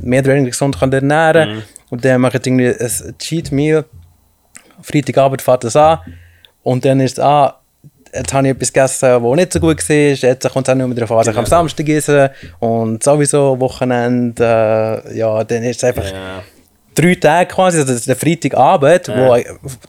[0.02, 1.62] mehr oder weniger gesund können ernähren Mhm.
[1.90, 3.86] und dann machen sie irgendwie ein Cheat Meal.
[4.82, 6.00] Freitagabend fährt das an
[6.64, 7.58] und dann ist es ah,
[8.14, 10.88] jetzt habe ich etwas gegessen, das nicht so gut war, jetzt kommt es auch nicht
[10.88, 11.50] mehr darauf an, was ich am Genau.
[11.58, 16.44] Samstag esse und sowieso Wochenende, äh, ja, dann ist es einfach Ja.
[16.96, 19.38] drei Tage quasi, also der Freitagabend, wo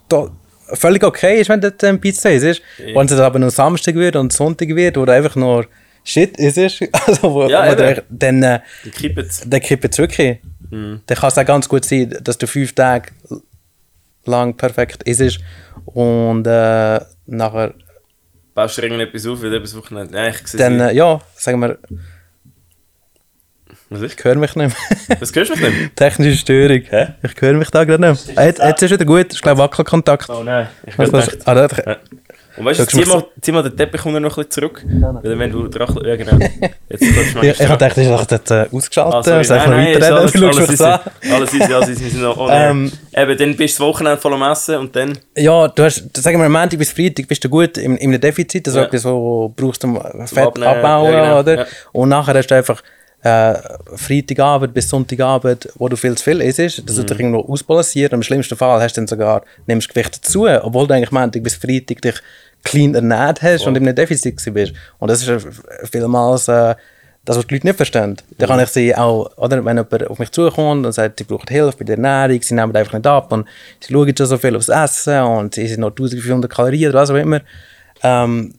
[0.08, 0.28] da
[0.74, 2.44] völlig okay ist, wenn das ein Pizza ist.
[2.78, 2.94] Ja.
[2.94, 5.66] Wenn es aber nur Samstag wird und Sonntag wird, wo einfach nur
[6.04, 6.58] Shit ist,
[7.06, 8.60] also wo, Ja, wo der, dann, äh,
[9.46, 10.38] dann kippt es wirklich.
[10.70, 11.00] Mhm.
[11.06, 13.10] Dann kann es auch ganz gut sein, dass du fünf Tage
[14.24, 15.40] lang perfekt isst
[15.86, 17.74] und äh, nachher
[18.54, 20.12] Baust du irgendetwas auf, weil etwas Wochenende...
[20.12, 21.78] Nein, ich sehe dann, äh, ja, sagen wir,
[23.88, 24.18] Was ist?
[24.18, 24.76] ich höre mich nicht
[25.08, 25.16] mehr.
[25.20, 25.96] Das hörst du mich nicht?
[25.96, 26.82] Technische Störung.
[26.88, 27.14] Hä?
[27.22, 28.44] Ich höre mich da gerade nicht mehr.
[28.46, 30.28] Jetzt, jetzt ist wieder gut, ich glaube Wackelkontakt.
[30.28, 30.68] Oh nein.
[30.86, 31.96] Ich Was, was, gedacht- ah, da-.
[32.56, 34.84] Und weißt du, zieh mal, zieh mal den Teppich unten noch ein bisschen zurück.
[35.22, 35.88] Weil wenn du dran...
[36.04, 36.38] Ja, genau.
[36.88, 37.06] Jetzt du
[37.42, 39.14] Ich, ich habe gedacht, ist doch dort, äh, ausgeschaltet.
[39.14, 40.44] Ah, sorry, ich nein, noch nein, ist weiterreden?
[40.44, 41.00] alles, alles, so an.
[41.32, 42.70] alles easy, alles easy, wir sind noch on air.
[42.70, 45.18] Ähm, Eben, dann bist du das Wochenende voll am Essen und dann...
[45.36, 48.74] Ja, du hast, sagen wir, Montag bis Freitag bist du gut im, im Defizit, das
[48.74, 48.84] ist Ja.
[48.86, 51.58] etwas, wo du brauchst, um Fett Abnehmen, abbauen, ja, genau, oder?
[51.58, 51.66] ja.
[51.92, 52.82] Und nachher hast du einfach
[53.22, 53.54] äh,
[53.96, 56.98] Freitagabend bis Sonntagabend, wo du viel zu viel isst, das Mhm.
[56.98, 58.14] wird dich irgendwo ausbalancieren.
[58.14, 61.54] Im schlimmsten Fall hast du dann sogar, nimmst Gewicht dazu, obwohl du eigentlich Montag bis
[61.54, 62.16] Freitag dich
[62.64, 64.72] clean ernährt hast und in einem Defizit bist.
[64.98, 65.40] Und das ist äh,
[65.90, 66.74] vielmals äh,
[67.24, 68.16] das, was die Leute nicht verstehen.
[68.38, 71.50] Dann kann ich sie auch, oder, wenn jemand auf mich zukommt und sagt, sie braucht
[71.50, 73.46] Hilfe bei der Ernährung, sie nehmen einfach nicht ab und
[73.78, 77.10] sie schauen schon so viel aufs Essen und sie sind noch 1500 Kalorien oder was
[77.10, 77.40] auch immer.
[78.02, 78.54] Ähm,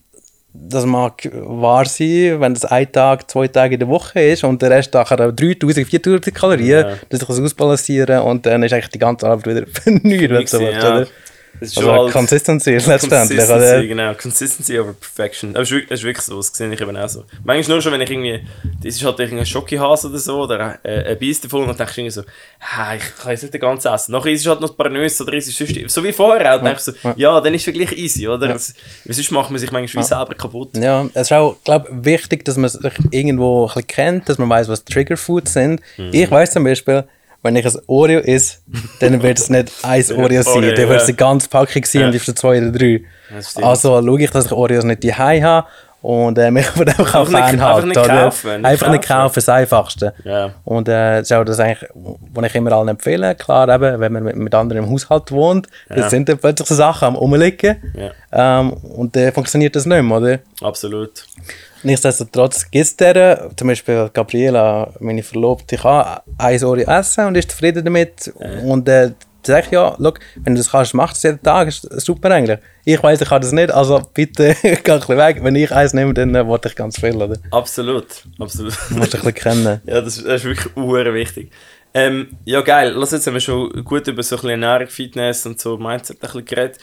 [0.56, 4.62] das mag wahr sein, wenn das ein Tag, zwei Tage in der Woche ist und
[4.62, 6.92] der Rest nachher 3000, 4000 Kalorien, Ja.
[7.08, 9.66] dass ich das ausbalancieren und dann ist eigentlich die ganze Arbeit wieder
[10.72, 10.96] ja.
[10.98, 11.06] oder?
[11.60, 13.10] Es ist schon Also halt- Consistency letztendlich.
[13.10, 14.14] Consistency, genau.
[14.14, 15.50] Consistency over Perfection.
[15.50, 17.24] Aber es ist wirklich, es ist wirklich so, das sehe ich eben auch so.
[17.44, 18.44] Manchmal nur schon, wenn ich irgendwie,
[18.82, 21.94] das ist halt irgendein Schokihase oder so, oder äh, ein Biss davon, und dann denkst
[21.94, 22.22] du irgendwie so,
[22.60, 24.12] «Ha, ich kann jetzt nicht den ganzen essen.
[24.12, 26.50] Nachher isst du halt noch ein paar Nüsse oder isst du sonst, so wie vorher
[26.54, 28.48] auch, dann denkst du so, ja, dann ist es gleich easy, oder?
[28.48, 30.76] Das, weil sonst macht man sich manchmal wie selber kaputt.
[30.76, 34.48] Ja, es ist auch, glaube wichtig, dass man sich irgendwo ein bisschen kennt, dass man
[34.48, 35.80] weiß, was Triggerfoods sind.
[35.96, 36.10] Mhm.
[36.12, 37.04] Ich weiß zum Beispiel,
[37.44, 38.56] wenn ich ein Oreo esse,
[39.00, 42.00] dann wird es nicht ein Oreo sein, Oreo, dann wird es die ganze Packung sein
[42.00, 42.06] Ja.
[42.08, 43.02] und die ist zwei oder drei.
[43.32, 43.56] Das.
[43.56, 45.66] Also schaue ich, dass ich Oreos nicht daheim habe
[46.02, 47.60] und äh, mich von dem auch Einfach fernhalten.
[47.60, 49.34] einfach nicht kaufen, nicht Einfach nicht kaufen.
[49.36, 50.14] das Einfachste.
[50.24, 50.50] Ja.
[50.64, 53.34] Und äh, das ist auch das, eigentlich, was ich immer allen empfehle.
[53.34, 55.96] Klar, eben, wenn man mit, mit anderen im Haushalt wohnt, Ja.
[55.96, 57.76] dann sind dann plötzlich so Sachen am Rumliegen.
[58.32, 58.60] Ja.
[58.60, 60.38] Ähm, und dann funktioniert das nicht mehr, oder?
[60.62, 61.24] Absolut.
[61.84, 67.50] Nichtsdestotrotz gibt es der, zum Beispiel Gabriela, meine Verlobte, kann ein Oreo essen und ist
[67.50, 68.32] zufrieden damit.
[68.64, 69.12] Und äh,
[69.46, 72.58] sage ich, ja, look, wenn du das kannst, mach das jeden Tag, ist super eigentlich.
[72.84, 75.38] Ich weiß, ich kann das nicht, also bitte geh ein bisschen weg.
[75.42, 77.36] Wenn ich eins nehme, dann äh, wollte ich ganz viel, oder?
[77.50, 78.06] Absolut.
[78.38, 78.74] Absolut.
[78.88, 79.80] Du musst dich ein bisschen kennen.
[79.86, 81.50] Ja, das, das ist wirklich uhr wichtig.
[81.92, 82.92] Ähm, ja, geil.
[82.96, 86.16] Lass jetzt haben wir schon gut über so ein bisschen Ernährung, Fitness und so Mindset
[86.16, 86.78] ein bisschen geredet.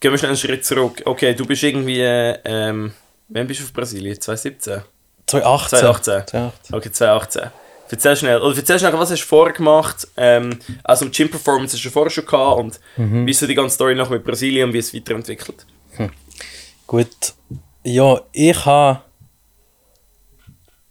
[0.00, 1.02] Gehen wir schnell einen Schritt zurück.
[1.04, 2.92] Okay, du bist irgendwie, äh, ähm,
[3.28, 4.20] wann bist du auf Brasilien?
[4.20, 4.82] 2017?
[5.26, 5.78] 2018.
[5.78, 6.28] 2018.
[6.28, 6.76] 2018.
[6.76, 7.42] Okay, 2018.
[7.88, 10.08] Erzähl schnell, oder erzähl schnell, was hast du vorher gemacht?
[10.16, 13.76] Ähm, also Gym Performance hast du vorher schon gehabt und wie ist so die ganze
[13.76, 15.66] Story noch mit Brasilien und wie es weiterentwickelt?
[16.86, 17.34] Gut.
[17.84, 19.02] Ja, ich habe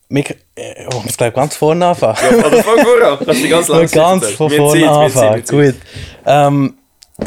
[0.08, 2.18] mich, äh, oh, ich gleich ganz vorne anfangen.
[2.22, 5.44] Ja, oder fang vor an, kannst du ganz langsam ganz von vorne anfangen.
[5.46, 5.76] Gut.
[6.26, 6.78] Ähm,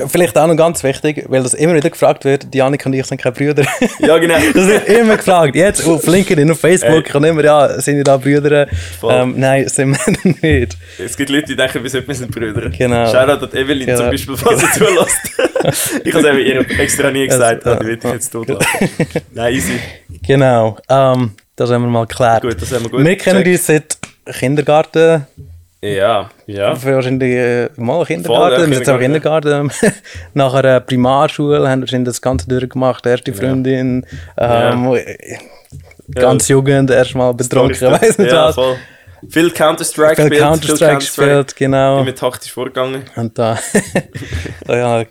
[0.09, 3.21] vielleicht auch noch ganz wichtig, weil das immer wieder gefragt wird, Janik und ich sind
[3.21, 3.65] keine Brüder.
[4.01, 4.35] Ja, genau.
[4.55, 5.57] Das wird immer gefragt.
[5.57, 7.13] Jetzt auf LinkedIn, auf Facebook Ey.
[7.13, 8.67] kommt immer, ja, sind ihr da Brüder?
[9.03, 10.77] Ähm, nein, sind wir nicht.
[10.99, 12.71] Es gibt Leute, die denken, wir sind, wir Brüder.
[12.71, 13.07] Genau.
[13.11, 13.99] Shoutout an Evelyn Genau.
[13.99, 16.01] zum Beispiel, falls sie zulässt.
[16.05, 18.89] ich habe es ihr extra nie gesagt, Also, aber die will ich jetzt totlassen.
[19.33, 19.73] Nein, easy.
[20.27, 22.43] Genau, ähm, das haben wir mal geklärt.
[22.43, 23.99] Gut, das haben wir gut wir kennen uns seit
[24.39, 25.27] Kindergarten,
[25.81, 26.83] Ja, ja.
[26.85, 29.71] wahrscheinlich äh, mal Voll, Kindergarten, ja, wir sind auch Kindergarten.
[30.35, 34.05] Nach einer Primarschule haben wir wahrscheinlich das Ganze durchgemacht, erste Freundin,
[34.37, 34.99] ähm,
[36.13, 38.57] ganz Jugend, erstmal betrunken, weiß nicht ja, was.
[38.57, 38.77] voll.
[39.29, 40.43] Viel Counter-Strike Viel gespielt.
[40.43, 42.01] Counter-Strike gespielt, genau.
[42.01, 43.03] Immer taktisch vorgegangen.
[43.17, 43.59] Und da,
[44.67, 45.05] da ja,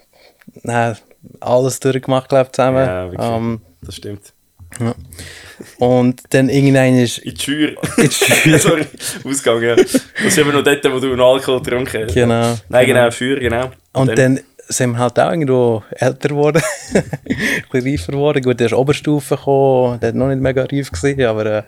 [0.64, 0.98] nein,
[1.40, 2.86] alles durchgemacht, glaube ich, zusammen.
[2.86, 3.30] Ja, wirklich.
[3.30, 4.34] ähm, Das stimmt.
[5.80, 7.70] Und dann irgendein ist In die Schür.
[7.98, 8.60] in die Schule.
[8.60, 8.86] Sorry,
[9.24, 9.76] Ausgang, ja.
[9.76, 12.14] Das ist eben noch dort, wo du einen Alkohol getrunken hast.
[12.14, 12.58] Genau.
[12.70, 13.72] Nein, genau, Schür, genau.
[13.94, 14.40] Und dann
[14.70, 16.62] sind wir halt auch irgendwo älter geworden,
[16.94, 17.04] ein
[17.72, 18.44] bisschen reifer geworden.
[18.44, 21.64] Gut, der ist Oberstufe gekommen, der war noch nicht mega reif, gewesen, aber äh,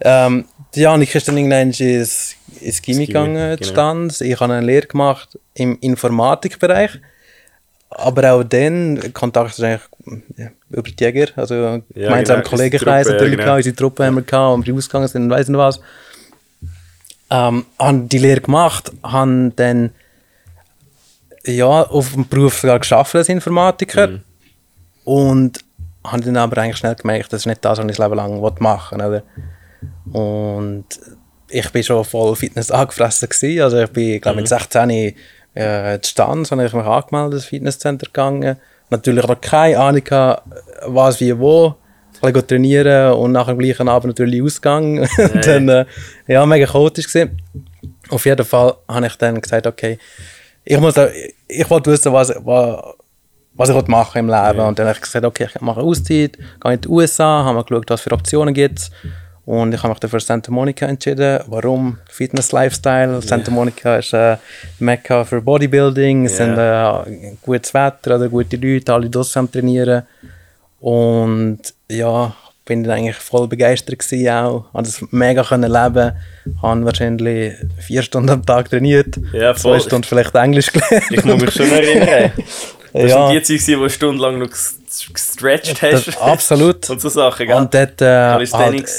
[0.00, 3.56] ähm, die Janik ist dann irgendwann ins, ins Gimmi gegangen, genau.
[3.56, 4.20] die Stanz.
[4.20, 6.90] Ich habe eine Lehre gemacht im Informatikbereich,
[7.90, 9.90] aber auch dann, Kontakt ist eigentlich
[10.70, 14.54] über die Jäger, also gemeinsame genau, Kollegenkreis natürlich, ja, gehabt, unsere Truppe haben wir gehabt,
[14.54, 15.80] und wir rausgegangen sind, weiss nicht was.
[17.30, 19.90] Ähm, haben die Lehre gemacht, haben dann
[21.44, 24.08] ja, auf dem Beruf sogar geschafft als Informatiker.
[24.08, 24.20] Mhm.
[25.04, 25.64] Und
[26.04, 28.40] habe dann aber eigentlich schnell gemerkt, das ist nicht das, was ich das Leben lang
[28.60, 29.06] machen will.
[29.06, 29.22] Oder?
[30.18, 30.86] Und
[31.48, 33.62] ich bin schon voll Fitness angefressen gewesen.
[33.62, 34.42] Also ich bin, glaube Mhm.
[34.42, 34.90] mit 16
[35.54, 38.56] äh, in Stanz, habe ich mich angemeldet ins Fitnesscenter gegangen.
[38.92, 40.42] Natürlich noch keine Ahnung gehabt,
[40.86, 41.74] was, wie, wo.
[42.20, 45.00] Ein bisschen trainieren und nach dem gleichen Abend natürlich Ausgang.
[45.18, 45.84] Und dann, äh,
[46.28, 47.36] ja, mega chaotisch gewesen.
[48.10, 49.98] Auf jeden Fall habe ich dann gesagt, okay,
[50.62, 51.08] ich muss da,
[51.48, 52.94] ich wollte wissen, was, was,
[53.54, 54.60] was ich machen im Leben.
[54.60, 57.64] Und dann habe ich gesagt, okay, ich mache Auszeit, gehe in die USA, habe mal
[57.64, 58.92] geschaut, was für Optionen gibt
[59.44, 61.40] Und ich habe mich dann für Santa Monica entschieden.
[61.48, 61.98] Warum?
[62.08, 63.20] Fitness-Lifestyle.
[63.22, 64.36] Santa Monica ist äh,
[64.78, 66.26] Mekka für Bodybuilding.
[66.26, 70.04] Es sind äh, gutes Wetter, oder gute Leute, alle draussen am Trainieren.
[70.78, 71.58] Und
[71.90, 74.64] ja, bin dann eigentlich voll begeistert gewesen auch.
[74.72, 76.12] Habe das mega können leben.
[76.62, 79.18] Habe wahrscheinlich vier Stunden am Tag trainiert.
[79.32, 79.80] Ja, voll.
[79.80, 81.04] Zwei Stunden vielleicht Englisch gelernt.
[81.10, 82.32] Ich muss mich schon erinnern.
[82.92, 83.28] Das Ja.
[83.44, 86.18] sind die wo du stundenlang noch ges- gestretched Das, hast.
[86.20, 86.90] absolut.
[86.90, 87.56] Und so Sachen, gell?
[87.56, 88.06] Und dort äh,
[88.52, 88.52] halt,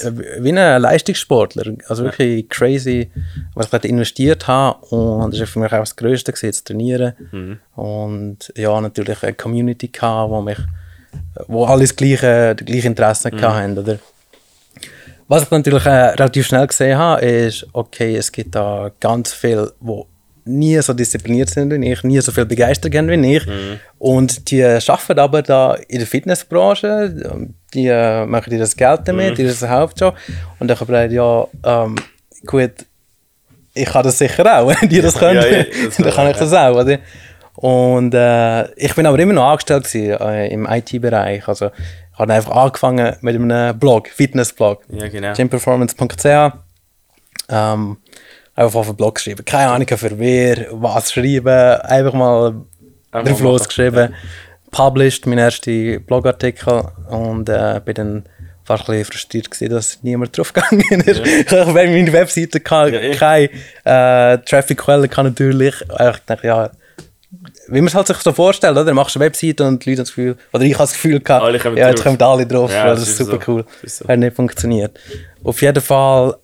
[0.04, 1.74] äh, wie ein Leistungssportler.
[1.88, 3.12] Also wirklich crazy,
[3.54, 4.84] was ich dort investiert habe.
[4.88, 7.14] Und das war für mich auch das Größte, gewesen, zu trainieren.
[7.32, 7.60] Mhm.
[7.76, 10.58] Und ja, natürlich eine Community gehabt, wo mich
[11.48, 13.42] wo alle das gleiche, die gleichen Interessen Mhm.
[13.42, 13.78] hatten.
[13.78, 14.00] Oder?
[15.28, 19.72] Was ich natürlich äh, relativ schnell gesehen habe, ist, okay, es gibt da ganz viel,
[19.80, 20.08] wo
[20.46, 23.46] nie so diszipliniert sind wie ich, nie so viel Begeisterung haben wie ich.
[23.46, 23.80] Mhm.
[24.00, 29.38] Und die arbeiten aber da in der Fitnessbranche, die äh, machen die das Geld damit,
[29.38, 29.44] Mhm.
[29.44, 30.16] das ist der Hauptjob.
[30.60, 31.48] Und ich habe gedacht, ja,
[31.84, 31.96] ähm,
[32.46, 32.72] gut,
[33.74, 36.38] ich kann das sicher auch, wenn die das können, Ja, ja, das dann kann ich
[36.38, 36.76] das auch.
[36.76, 37.00] Oder?
[37.56, 41.48] Und äh, ich bin aber immer noch angestellt gewesen, äh, im IT-Bereich.
[41.48, 41.68] Also
[42.14, 45.34] ich habe einfach angefangen mit einem Blog, Fitnessblog, Ja, genau.
[45.34, 46.26] gymperformance.ch.
[47.50, 47.98] Ähm,
[48.56, 49.44] einfach auf einen Blog geschrieben.
[49.46, 51.82] Keine Ahnung für wer, was schreiben.
[51.82, 52.56] Einfach mal
[53.12, 54.14] Einfach drauf losgeschrieben.
[54.72, 56.84] Published, mein erster Blogartikel.
[57.10, 58.24] Und äh, bin dann
[58.66, 61.22] fast ein bisschen frustriert gewesen, dass niemand drauf gegangen ist.
[61.26, 63.50] Ich habe meine Webseite Ja, keine
[63.84, 65.76] äh, Traffic-Quelle kann natürlich.
[65.82, 65.88] Ich
[66.26, 66.72] dachte, ja,
[67.68, 68.86] wie man es halt sich so vorstellt, oder?
[68.86, 71.20] Du machst eine Webseite und die Leute haben das Gefühl, oder ich habe das Gefühl
[71.20, 72.04] gehabt, ja, jetzt drauf.
[72.04, 73.52] kommen alle drauf, Ja, das, das ist super so.
[73.52, 73.66] cool.
[73.86, 74.08] So.
[74.08, 75.00] Hat nicht funktioniert.
[75.44, 76.36] Auf jeden Fall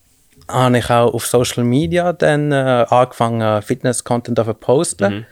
[0.50, 5.14] habe ich auch auf Social Media dann äh, angefangen, Fitness-Content zu posten.
[5.14, 5.26] Mhm.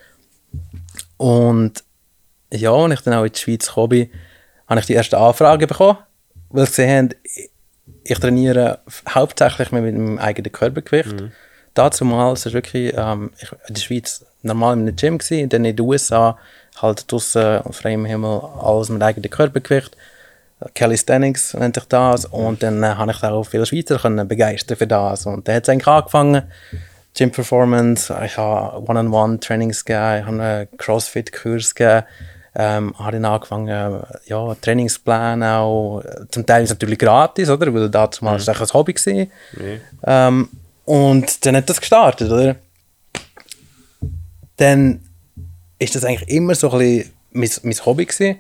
[1.18, 1.84] Und
[2.52, 4.10] ja, als ich dann auch in die Schweiz gekommen bin,
[4.68, 5.98] habe ich die erste Anfrage bekommen,
[6.50, 7.10] weil sie haben,
[8.04, 11.20] ich trainiere hauptsächlich mit meinem eigenen Körpergewicht.
[11.20, 11.32] Mhm.
[11.74, 15.50] Dazu mal, es ist wirklich ähm, ich, in der Schweiz normal in einem Gym gewesen,
[15.50, 16.38] dann in den USA
[16.82, 19.96] halt draußen auf freiem Himmel alles mit eigenem Körpergewicht.
[20.74, 24.88] Calisthenics nennt sich das und dann äh, habe ich auch viele Schweizer können begeistern für
[24.88, 26.44] das und dann hat es eigentlich angefangen
[27.18, 32.06] Gym Performance, ich habe One-on-One-Trainings gegeben, ich habe einen Crossfit-Kurs gegeben,
[32.54, 37.90] ähm, habe dann angefangen, ja, Trainingspläne auch, zum Teil ist es natürlich gratis, oder, weil
[37.90, 38.48] dazu mal mhm.
[38.48, 39.32] ein Hobby gewesen.
[40.06, 40.28] Ja.
[40.28, 40.50] Ähm,
[40.86, 42.56] und dann hat das gestartet, oder?
[44.58, 45.02] Dann
[45.80, 48.38] ist das eigentlich immer so ein bisschen mein, mein Hobby gewesen.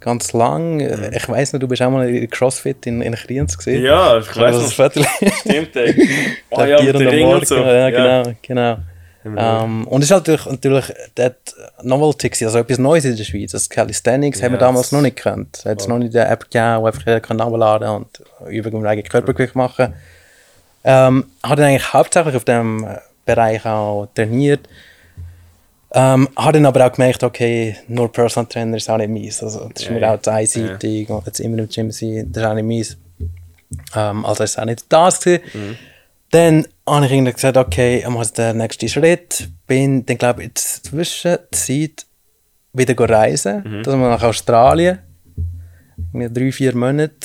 [0.00, 0.80] Ganz lang.
[0.80, 3.84] Äh, Ich weiß nicht, du bist auch mal in CrossFit in, in Kriens gesehen.
[3.84, 4.72] Ja, ich weiß das noch.
[4.72, 5.04] Viertel.
[5.40, 6.08] Stimmt, ey.
[6.50, 7.56] Oh ja, mit Ring Morgen, und so.
[7.56, 8.76] Ja, genau, genau.
[9.22, 10.84] wir Ähm, und es ist halt natürlich, natürlich
[11.14, 13.52] dort Novelty also etwas Neues in der Schweiz.
[13.52, 15.58] Das Calisthenics haben wir Ja, damals das- noch nicht gekannt.
[15.58, 18.90] Es hat noch nicht eine App gegeben, wo einfach jeder kann runterladen und Übungen mit
[18.90, 19.92] eigenem Körpergewicht machen.
[20.82, 24.60] Ähm, habe dann eigentlich hauptsächlich auf dem äh, Bereich auch trainiert.
[25.92, 29.42] Ähm, habe dann aber auch gemerkt, okay, nur Personal Trainer ist auch nicht meins.
[29.42, 30.14] Also, das ist Ja, mir ja.
[30.14, 32.96] auch zu einseitig und jetzt immer im Gym sein, das ist auch nicht meins.
[33.96, 35.42] Ähm, also ist es auch nicht das gewesen.
[35.52, 35.76] Mhm.
[36.30, 39.48] Dann habe ich irgendwie gesagt, okay, ich muss den nächsten Schritt.
[39.66, 42.06] Bin dann, glaube ich, in der Zwischenzeit
[42.72, 43.64] wieder reisen.
[43.64, 43.82] Mhm.
[43.82, 45.00] Das mal nach Australien.
[46.12, 47.16] Mit drei, vier Monaten.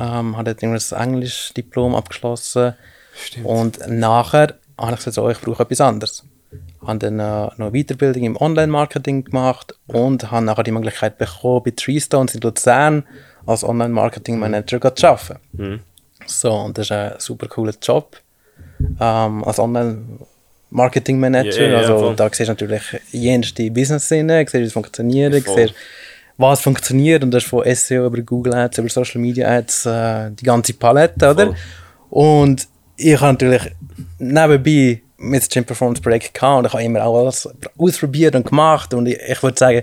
[0.00, 2.74] Ähm, habe irgendwie das Englisch-Diplom abgeschlossen.
[3.14, 3.46] Stimmt.
[3.46, 6.24] Und nachher habe ich gesagt, so, ich brauche etwas anderes.
[6.86, 11.62] Habe dann äh, noch eine Weiterbildung im Online-Marketing gemacht und habe nachher die Möglichkeit bekommen,
[11.64, 13.04] bei Three Stones in Luzern
[13.46, 15.40] als Online-Marketing-Manager zu arbeiten.
[15.52, 15.80] Mhm.
[16.26, 18.16] So, und das ist ein super cooler Job
[19.00, 21.62] ähm, als Online-Marketing-Manager.
[21.62, 22.16] Ja, ja, also voll.
[22.16, 25.56] da siehst du natürlich jenste Business-Sinne, siehst wie es funktioniert, Voll.
[25.56, 25.74] siehst,
[26.36, 30.32] was funktioniert und das ist von SEO über Google Ads, über Social Media Ads, äh,
[30.32, 31.46] die ganze Palette, oder?
[31.46, 31.54] Voll.
[32.10, 33.72] Und ich habe natürlich
[34.18, 38.46] nebenbei mit dem Gym Performance Projekt gehabt und ich habe immer auch alles ausprobiert und
[38.46, 39.82] gemacht und ich, ich würde sagen,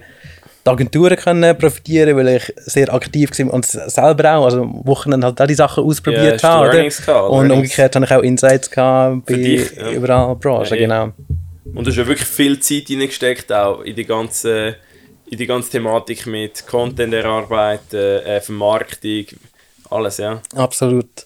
[0.65, 5.41] die Agenturen können profitieren, weil ich sehr aktiv war und selber auch, also Wochenende halt
[5.41, 6.69] auch die Sachen Ja, ausprobiert du habe.
[6.69, 7.55] gehabt, Und Learnings.
[7.55, 9.89] umgekehrt habe ich auch Insights gehabt bei dich, ja.
[9.91, 10.79] überall Branchen, Ja, eh.
[10.79, 11.11] genau.
[11.73, 14.75] Und du hast ja wirklich viel Zeit reingesteckt, auch in die ganze,
[15.31, 19.25] in die ganze Thematik mit Content erarbeiten, äh, Vermarktung,
[19.89, 20.41] alles, ja.
[20.55, 21.25] Absolut.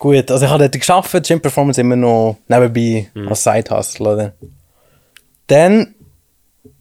[0.00, 3.28] Gut, also ich habe dort gearbeitet, Gym Performance immer noch nebenbei Mhm.
[3.28, 4.32] als Side-Hustle?
[5.46, 5.94] Dann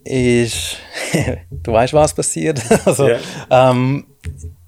[0.05, 0.77] ist,
[1.51, 2.61] du weißt, was passiert.
[2.85, 3.17] also, Ja.
[3.49, 4.05] ähm,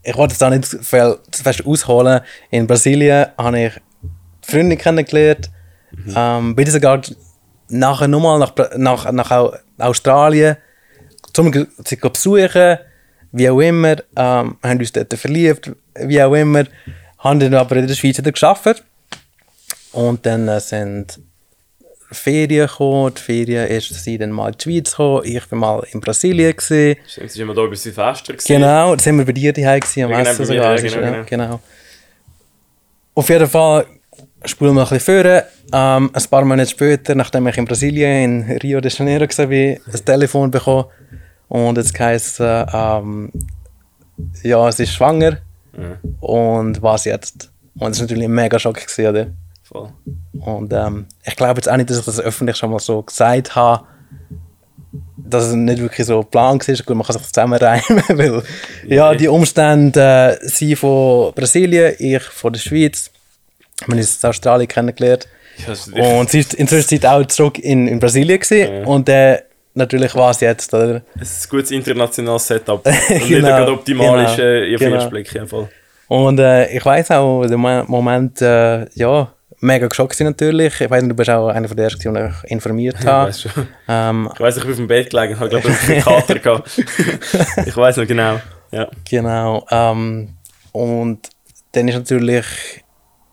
[0.04, 2.20] ich wollte es da nicht viel zu fest ausholen.
[2.50, 3.74] In Brasilien habe ich
[4.42, 5.50] Freunde kennengelernt.
[5.92, 6.14] Mhm.
[6.16, 7.02] Ähm, bin sogar
[7.70, 10.58] nachher nochmal nach, nach, nach Au- Australien
[11.34, 11.54] zum
[11.86, 12.80] sie besuchen,
[13.32, 16.66] wie auch immer, ähm, haben uns dort verliebt, wie auch immer,
[17.22, 18.84] haben dann aber in der Schweiz wieder gearbeitet.
[19.94, 21.20] Und dann äh, sind
[22.12, 25.88] Ferien gekommen, die Ferien ist sie dann mal in die Schweiz gekommen, ich war mal
[25.92, 26.56] in Brasilien.
[26.56, 26.98] Gewesen.
[27.08, 28.34] Stimmt, war immer da über Silvester.
[28.34, 28.48] gewesen.
[28.48, 30.76] Genau, da sind wir bei dir daheim gewesen, am Ja, genau, Essen bei mir, sogar.
[30.76, 31.46] ja, genau, ja, genau.
[31.46, 31.60] genau.
[33.16, 33.86] Auf jeden Fall
[34.46, 35.44] spulen wir ein bisschen vor.
[35.74, 40.06] Ähm, ein paar Monate später, nachdem ich in Brasilien, in Rio de Janeiro war, ein
[40.06, 40.86] Telefon bekommen.
[41.48, 43.32] Und es heisst, äh, ähm,
[44.44, 45.38] ja, sie ist schwanger.
[45.78, 47.52] Ja, Und was jetzt?
[47.76, 48.76] Und das war natürlich ein mega Schock.
[48.76, 49.28] Gewesen, oder?
[49.72, 49.90] voll.
[50.34, 53.56] Und ähm, ich glaube jetzt auch nicht, dass ich das öffentlich schon mal so gesagt
[53.56, 53.86] habe,
[55.18, 56.76] dass es nicht wirklich so geplant war.
[56.76, 58.44] Gut, man kann sich zusammenreimen, weil
[58.86, 63.12] ja, die Umstände, äh, sie von Brasilien, ich von der Schweiz,
[63.86, 65.28] wir haben uns in Australien kennengelernt.
[65.66, 68.74] Ja, ist Und sie ist inzwischen auch zurück in, in Brasilien gewesen.
[68.74, 68.86] Ja.
[68.86, 69.42] und äh,
[69.74, 70.96] natürlich war es jetzt, oder?
[71.16, 72.86] ein gutes internationales Setup.
[72.86, 74.96] Und nicht Genau, gerade optimal genau, ist äh, den genau.
[74.96, 75.34] ersten Blick.
[75.34, 75.68] Ja, voll.
[76.08, 79.32] Und äh, ich weiß auch, der Mo- Moment, äh, ja,
[79.62, 80.82] mega geschockt natürlich.
[80.82, 83.30] Ich weiß nicht, du bist auch einer von der ersten, die ich informiert Ich habe.
[83.30, 83.68] weiß schon.
[83.88, 86.40] Ähm, Ich weiß, ich bin auf dem Bett gelegen und habe, glaube ich, einen Kater
[86.40, 86.70] gehabt.
[87.66, 88.40] ich weiß noch genau.
[88.72, 88.88] Ja.
[89.10, 89.66] Genau.
[89.72, 90.30] Ähm,
[90.74, 91.30] und
[91.74, 92.46] dann ist natürlich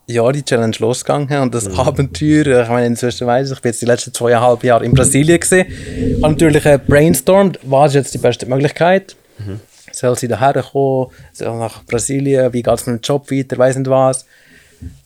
[0.08, 3.82] ja, die Challenge losgegangen und das Abenteuer, ich meine, inzwischen weiss ich, ich bin jetzt
[3.82, 5.66] die letzten zweieinhalb Jahre in Brasilien gesehen,
[6.22, 9.16] habe natürlich äh, brainstormt, was ist jetzt die beste Möglichkeit?
[9.92, 11.08] Soll sie daher kommen?
[11.32, 12.52] Soll nach Brasilien?
[12.52, 13.58] Wie geht es mit dem Job weiter?
[13.58, 14.26] Weiß nicht was.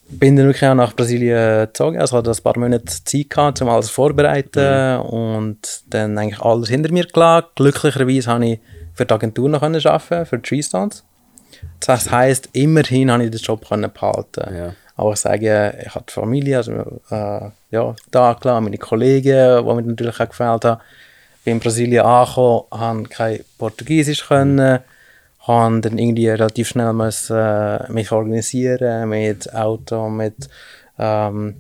[0.08, 3.68] Bin dann wirklich auch nach Brasilien gezogen, also hatte ein paar Monate Zeit gehabt, um
[3.70, 7.48] alles vorzubereiten und dann eigentlich alles hinter mir gelassen.
[7.54, 8.60] Glücklicherweise habe ich
[8.94, 11.02] für die Agentur noch arbeiten, für Tree Stands.
[11.80, 14.54] Das heisst, immerhin habe ich den Job behalten.
[14.54, 14.74] Ja.
[15.02, 16.72] Aber ich sage, ich habe Familie, also
[17.10, 20.80] äh, ja, da klar, meine Kollegen, die mir natürlich auch gefällt haben.
[21.44, 24.78] Bin in Brasilien angekommen, habe kein Portugiesisch können,
[25.40, 30.36] habe dann irgendwie relativ schnell müssen, äh, mich organisieren mit Auto, mit
[31.00, 31.56] ähm,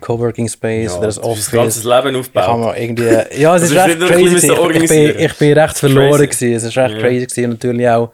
[0.00, 1.50] Coworking Space Ja, oder das Office.
[1.50, 4.52] das ganze Leben mir irgendwie, ja, es ist recht crazy.
[4.52, 6.46] Ich, bin, ich bin recht verloren Crazy.
[6.46, 6.54] gewesen.
[6.56, 7.00] Es ist recht Ja.
[7.00, 7.50] crazy gewesen.
[7.50, 8.10] Natürlich auch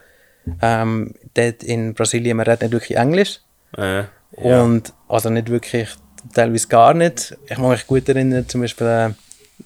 [0.61, 3.39] ähm, dort in Brasilien, man redet nicht wirklich Englisch.
[3.79, 4.03] Äh,
[4.38, 4.62] ja.
[4.62, 5.88] Und also nicht wirklich,
[6.35, 7.37] teilweise gar nicht.
[7.47, 9.11] Ich kann mich gut erinnern, zum Beispiel äh,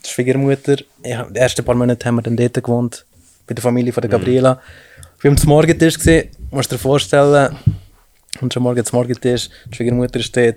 [0.04, 0.78] die Schwiegermutter.
[1.02, 3.04] Ich, die ersten paar Monate haben wir dann dort gewohnt,
[3.46, 4.60] bei der Familie von der Gabriela.
[5.20, 7.56] Wir haben am Morgentisch gesehen, musst du dir vorstellen,
[8.40, 10.56] und schon morgen zum Morgentisch, die Schwiegermutter steht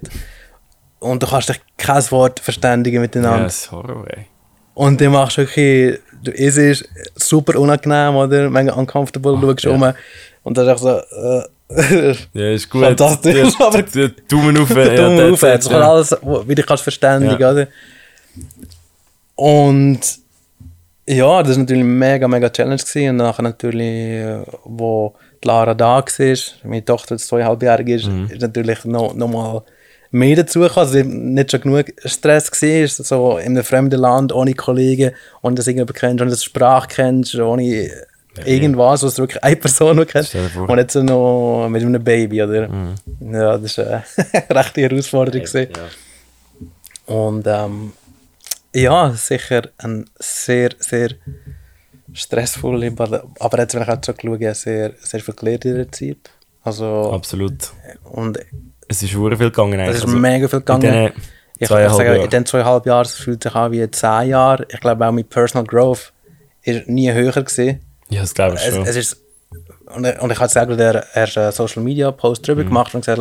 [1.00, 3.38] und du kannst dich kein Wort verständigen miteinander.
[3.38, 4.26] Ja, das ist Horror, ey.
[4.74, 8.50] Und dann machst du wirklich, du es ist super unangenehm, oder?
[8.50, 9.72] Mega uncomfortable, du schaust ja.
[9.72, 9.94] um
[10.44, 11.44] und dann ist so, äh,
[12.34, 12.82] Ja, ist gut.
[12.84, 13.84] Fantastisch, Ja, aber-
[14.30, 14.70] Daumen auf.
[14.76, 15.90] ja, Daumen auf, jetzt kann ja.
[15.92, 17.52] alles, wie du kannst verständigen, Ja.
[17.52, 17.68] oder?
[19.36, 20.00] Und
[21.08, 23.10] ja, das war natürlich mega, mega Challenge gewesen.
[23.12, 25.14] und nachher natürlich, äh, wo
[25.44, 28.30] die Lara da war, meine Tochter jetzt zweieinhalbjährig ist, Mhm.
[28.32, 29.62] ist natürlich noch, noch mal
[30.12, 34.54] mehr dazu gekommen, also nicht schon genug Stress war, so in einem fremden Land, ohne
[34.54, 37.92] Kollegen, ohne dass du irgendjemanden kennst, ohne dass du Sprache kennst, ohne
[38.46, 42.44] irgendwas, was du wirklich eine Person noch kennst und jetzt so noch mit einem Baby,
[42.44, 42.70] oder?
[43.20, 45.42] Ja, das war eine rechte Herausforderung.
[45.42, 45.68] gewesen.
[45.76, 47.14] Ja.
[47.14, 47.94] Und ähm,
[48.74, 51.10] ja, sicher ein sehr, sehr
[52.14, 56.30] stressvolle, aber aber jetzt, wenn ich auch zurückschaue, sehr, sehr viel gelernt in der Zeit.
[56.64, 57.72] Also, Absolut.
[58.04, 58.40] und
[58.88, 59.80] Es ist sehr viel gegangen.
[59.80, 61.12] es ist Also, mega viel in gegangen.
[61.56, 64.66] Ich, ich zweieinhalb sage, in den zweieinhalb Jahren es fühlt sich an wie zehn Jahre.
[64.70, 66.14] Ich glaube auch mein Personal Growth
[66.64, 67.80] ist nie höher gewesen.
[68.10, 68.86] Ja, das glaube ich Es, schon.
[68.86, 69.18] es ist,
[69.96, 72.68] und, und ich habe gesagt, der einen Social Media Post drüber Mhm.
[72.68, 73.20] gemacht und gesagt,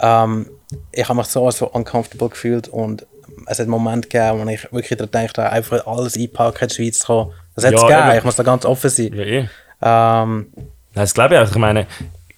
[0.00, 0.50] «Schau, ähm,
[0.92, 3.06] ich habe mich so, so uncomfortable gefühlt und
[3.46, 6.68] es hat einen Moment gegeben, wo ich wirklich daran gedacht habe, einfach alles einpacken, in
[6.68, 7.32] die Schweiz zu kommen.
[7.54, 8.18] Das hat es Ja, gegeben, eben.
[8.18, 9.12] ich muss da ganz offen sein.
[9.14, 9.48] ja, eh.
[9.82, 11.50] Ähm, Nein, das glaube ich auch.
[11.50, 11.86] Ich meine,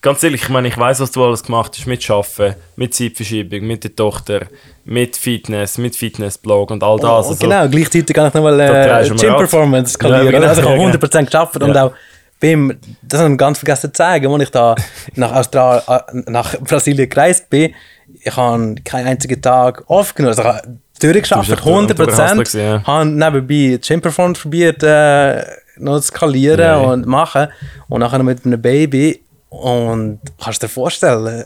[0.06, 3.62] ganz ehrlich, ich meine, ich weiß, was du alles gemacht hast mit Arbeiten, mit Zeitverschiebung,
[3.66, 4.42] mit der Tochter,
[4.84, 7.26] mit Fitness, mit Fitnessblog und all das.
[7.26, 9.38] und Also, genau, gleichzeitig kann ich nochmal äh, drehst du mal Gym ab.
[9.38, 10.26] Performance skalieren.
[10.26, 11.92] Ja, genau, also ich habe ja, 100% geschafft und auch
[12.40, 14.74] beim, das habe ich ganz vergessen zu sagen, als ich da
[15.16, 17.74] nach, Austral äh, nach Brasilien gereist bin,
[18.22, 20.38] ich habe keinen einzigen Tag off genommen.
[20.38, 22.06] Also ich habe durchgeschafft, Du bist echt ein 100%.
[22.06, 22.82] Hustler gewesen, ja.
[22.86, 25.42] habe nebenbei Gym Performance probiert äh,
[25.78, 26.76] noch zu skalieren Ja.
[26.76, 27.48] und machen
[27.88, 31.44] und nachher mit einem Baby und kannst dir vorstellen,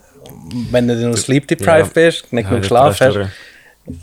[0.71, 2.05] wenn du noch sleep deprived Ja.
[2.05, 3.15] bist, nicht ja, genug das Schlaf hast,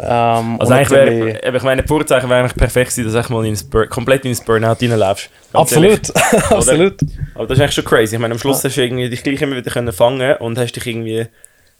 [0.00, 3.46] ähm, Also eigentlich wäre, ich meine, die Vorzeichen wäre eigentlich perfekt gewesen, dass du mal
[3.46, 5.30] in Bur komplett in ein Burnout reinläufst.
[5.52, 6.14] Absolut,
[6.50, 7.00] absolut.
[7.34, 8.16] Aber das ist eigentlich schon crazy.
[8.16, 10.72] Ich meine, am Schluss hast du irgendwie dich gleich immer wieder können fangen und hast
[10.72, 11.26] dich irgendwie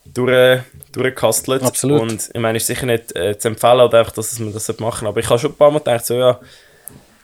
[0.06, 0.60] durch,
[0.92, 1.62] durchgekastelt.
[1.62, 2.00] Absolut.
[2.00, 4.68] Und ich meine, es ist sicher nicht äh, zu empfehlen, oder einfach, dass man das
[4.68, 5.06] machen sollte.
[5.06, 6.38] Aber ich habe schon ein paar Mal gedacht, so ja,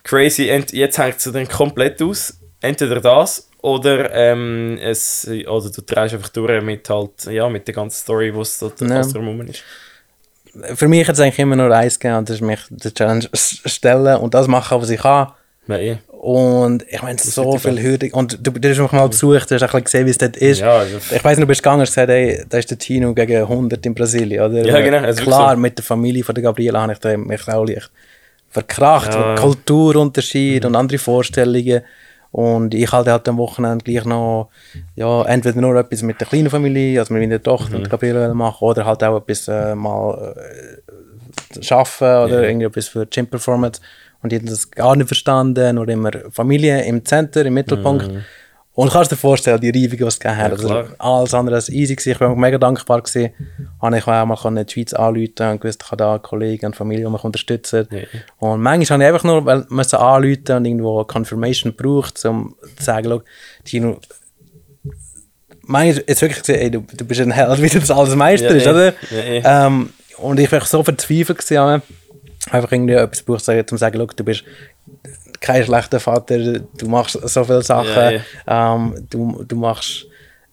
[0.03, 2.39] crazy, jetzt hängt es dann komplett aus.
[2.61, 7.75] Entweder das oder, ähm, es, oder du drehst einfach durch mit, halt, ja, mit der
[7.75, 9.01] ganzen Story, was da Ja.
[9.03, 9.63] drumherum ist.
[10.77, 13.27] Für mich hat es eigentlich immer nur eins gegeben, und das ist mich die Challenge
[13.35, 15.29] stellen und das machen, was ich kann.
[15.67, 15.97] Ja, eh.
[16.11, 18.13] Und ich meine, so viel Hürden.
[18.13, 20.37] Und du, du hast mich mal besucht, du hast ein bisschen gesehen, wie es dort
[20.37, 20.61] ist.
[20.61, 23.37] Ja, Ich weiß nicht, du bist gegangen und gesagt, hey, da ist der Tino gegen
[23.43, 24.65] 100 in Brasilien, oder?
[24.65, 25.61] Ja, genau, also Klar, so.
[25.61, 27.91] mit der Familie von der Gabriela habe ich da mich auch leicht
[28.51, 29.13] verkracht.
[29.15, 29.33] Ja.
[29.33, 29.37] Mhm.
[29.39, 31.83] Kulturunterschied und andere Vorstellungen.
[32.35, 34.49] Und ich halt halt am Wochenende gleich noch,
[34.97, 37.83] ja, entweder nur etwas mit der kleinen Familie, also mit meiner Tochter Mhm.
[37.85, 42.49] und Gabriela machen, oder halt auch etwas äh, mal äh, arbeiten oder Ja.
[42.49, 43.81] irgendetwas für Gym Performance.
[44.21, 48.11] Und die haben das gar nicht verstanden, nur immer Familie im Zentrum, im Mittelpunkt.
[48.77, 50.61] Und kannst dir vorstellen, die Reifung, die es gegeben hat.
[50.61, 52.11] Ja, also, alles andere als easy gewesen.
[52.11, 53.33] Ich war mega dankbar gewesen.
[53.81, 56.75] Habe ich auch mal können die Schweiz anrufen und gewusst, ich habe da Kollegen und
[56.77, 57.87] Familie, die mich unterstützen.
[57.93, 58.01] Ja.
[58.41, 62.85] Und manchmal habe ich einfach nur weil- müssen anrufen und irgendwo Confirmation braucht, um zu
[62.85, 63.21] sagen,
[63.65, 64.01] Tino,
[65.63, 68.67] manchmal ist wirklich gesehen, ey, du, du bist ein Held, wie du das alles meisterst,
[68.67, 69.41] Ja, eh.
[69.41, 69.67] oder?
[69.67, 71.83] Ähm, und ich war so verzweifelt gewesen,
[72.51, 74.45] einfach irgendwie etwas brauchst, um zu sagen, du bist
[75.41, 80.07] kein schlechter Vater, du machst so viele Sachen, Ja, Ähm, du, du machst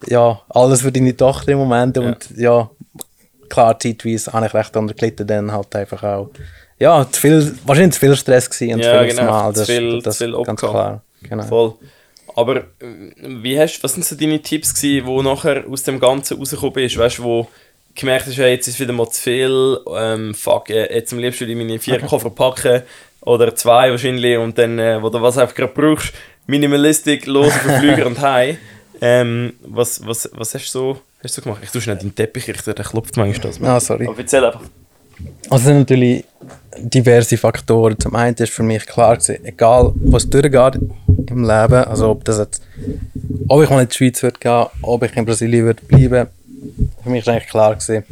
[0.07, 2.69] ja alles für deine Tochter im Moment und ja,
[3.49, 6.29] klar, zeitweise habe ich recht unterglitten, dann halt einfach auch,
[6.79, 9.59] ja, zu viel, wahrscheinlich zu viel Stress gewesen und Ja, zu viel genau, Mal, zu
[9.59, 11.03] das, viel- das zu viel ganz klar.
[11.21, 11.43] Genau.
[11.43, 11.73] Voll.
[12.35, 12.63] Aber äh,
[13.19, 16.97] wie hast, was sind so deine Tipps gewesen, wo nachher aus dem Ganzen rausgekommen bist?
[16.97, 17.47] Weißt du, wo
[17.93, 21.41] gemerkt hast, hey, jetzt ist wieder mal zu viel, ähm, fuck, äh, jetzt am liebsten
[21.41, 22.81] würde ich meine vier Koffer packen
[23.21, 26.13] oder zwei wahrscheinlich und dann, äh, wo du was einfach gerade brauchst,
[26.47, 28.57] Minimalistik, los auf den Flüger und heim.
[29.03, 31.61] Ähm, was, was, was hast du so, hast du gemacht?
[31.63, 33.59] Ich tue schnell deinen Teppich richten, der klopft manchmal das.
[33.59, 34.07] Ah, sorry.
[34.07, 34.61] Aber erzähl einfach.
[35.49, 36.23] Also es sind natürlich
[36.77, 37.99] diverse Faktoren.
[37.99, 40.79] Zum einen ist für mich klar gewesen, egal was durchgeht
[41.31, 42.61] im Leben, also ob das jetzt,
[43.47, 46.27] ob ich mal in die Schweiz würde gehen, ob ich in Brasilien würde bleiben,
[47.01, 48.03] für mich ist eigentlich klar gewesen,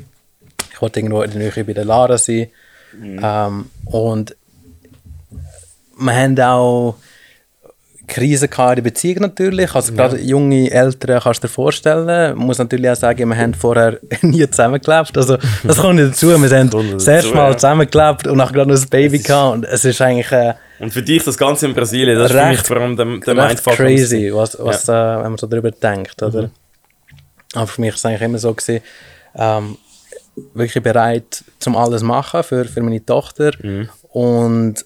[0.72, 2.48] ich wollte irgendwo in der Nähe bei der Lara sein.
[3.00, 4.36] Ähm, und
[6.00, 6.96] wir haben auch
[8.08, 9.74] Krisen in der Beziehung natürlich.
[9.76, 12.36] Also gerade junge Eltern kannst du dir vorstellen.
[12.38, 15.16] Man muss natürlich auch sagen, wir haben vorher nie zusammengelebt.
[15.16, 16.28] Also das kommt nicht dazu.
[16.30, 17.58] Wir haben das erste Mal ja.
[17.58, 19.54] zusammengelebt und nachher gerade noch ein Baby gehabt.
[19.58, 22.48] Und es ist eigentlich äh, Und für dich das Ganze in Brasilien, das ist für
[22.48, 23.74] mich Recht- vor allem der, der recht Mindfuck.
[23.76, 26.22] crazy, was, was äh, wenn man so darüber denkt.
[26.24, 26.50] Oder?
[27.54, 28.82] Aber für mich war es eigentlich immer so, gewesen,
[29.36, 29.78] ähm,
[30.56, 33.52] wirklich bereit, zum alles machen für, für meine Tochter.
[34.12, 34.86] Und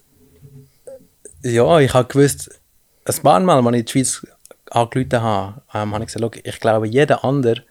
[1.44, 2.60] ja, ich habe gewusst,
[3.04, 4.26] ein paar Mal, als ich in die Schweiz
[4.70, 7.62] angerufen habe, ähm, habe ich gesagt, «Schau, ich glaube, jeder andere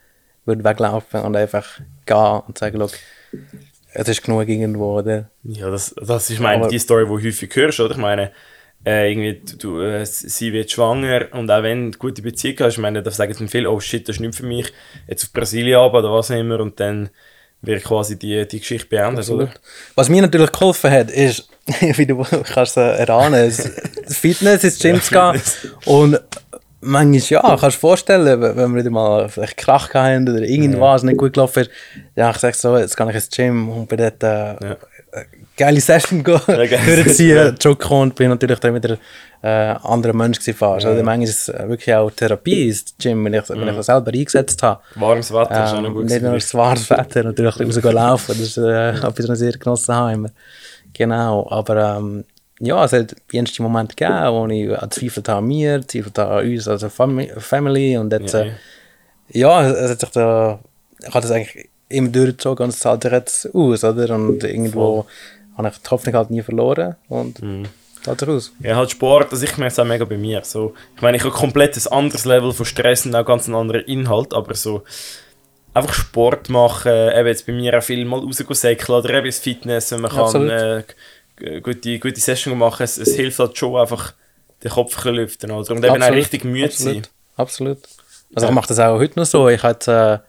[0.46, 2.90] würde weglaufen und einfach gehen und sagen, «Schau,
[3.96, 5.30] es ist genug irgendwo, oder?
[5.44, 7.92] Ja, das, das ist meine, Aber- die Story, die du häufig hörst, oder?
[7.92, 8.32] Ich meine,
[8.86, 12.74] äh, irgendwie, du, äh, sie wird schwanger und auch wenn du eine gute Beziehung hast,
[12.74, 14.72] ich meine, da sagen dann viele, oh shit, das ist nicht für mich,
[15.08, 17.10] jetzt auf Brasilien ab oder was auch immer und dann
[17.62, 19.50] wird quasi die, die Geschichte beendet, oder?
[19.96, 21.48] Was mir natürlich geholfen hat, ist,
[21.80, 23.52] wie du kannst erahnen,
[24.08, 25.42] Fitness ins Gym zu gehen.
[25.86, 26.20] Und
[26.82, 31.04] manchmal, ja, kannst du dir vorstellen, wenn wir wieder mal vielleicht Krach hatten oder irgendwas
[31.04, 31.72] nicht gut gelaufen ist,
[32.16, 34.78] ja, ich sag so, jetzt kann ich ins Gym und bin dort äh, eine
[35.56, 36.80] geile Session go- geil.
[36.86, 38.98] durchziehen, zurückgekommen und bin natürlich dann wieder
[39.42, 40.86] äh, ein anderer Mensch gewesen fast.
[40.86, 44.12] Also manchmal ist es wirklich auch Therapie ins Gym, wenn ich, wenn ich das selber
[44.12, 44.82] eingesetzt habe.
[44.96, 46.06] Warmes Wetter ist auch noch Ähm, gut.
[46.06, 49.52] nicht nur das warmes Wetter, natürlich rausgehen laufen, das ist äh, etwas, was ich sehr
[49.54, 50.14] genossen habe.
[50.14, 50.30] Immer.
[50.94, 52.24] Genau, aber ähm,
[52.60, 56.68] ja, es hat ernste Momente gegeben, wo ich äh, zweifelt an mir, zweifelt an uns
[56.68, 58.52] als Fam Family und jetzt, Ja, äh,
[59.32, 60.60] ja, es hat sich da,
[61.00, 64.16] ich habe das eigentlich immer durchgezogen und es zahlt sich jetzt aus, oder?
[64.16, 65.06] Und irgendwo
[65.58, 67.66] habe ich die Hoffnung halt nie verloren und Mhm.
[68.04, 68.52] zahlt sich aus.
[68.60, 70.44] Ja, halt Sport, also ich merke es auch mega bei mir.
[70.44, 73.56] So, ich meine, ich habe komplett ein anderes Level von Stress und auch ganz einen
[73.56, 74.84] anderen Inhalt, aber so
[75.74, 79.92] einfach Sport machen, eben jetzt bei mir auch viel mal raussäckeln oder eben das Fitness,
[79.92, 80.52] wenn man kann Absolut.
[80.52, 80.84] äh,
[81.38, 84.14] g- gute, gute Session machen, es, es hilft halt schon einfach
[84.64, 85.72] den Kopf ein lüften oder?
[85.72, 87.04] und eben auch Absolut, richtig müde sein.
[87.36, 87.78] Absolut.
[87.78, 87.80] Absolut.
[88.36, 89.50] Also ich mache das auch heute noch so.
[89.50, 90.24] Ich hatte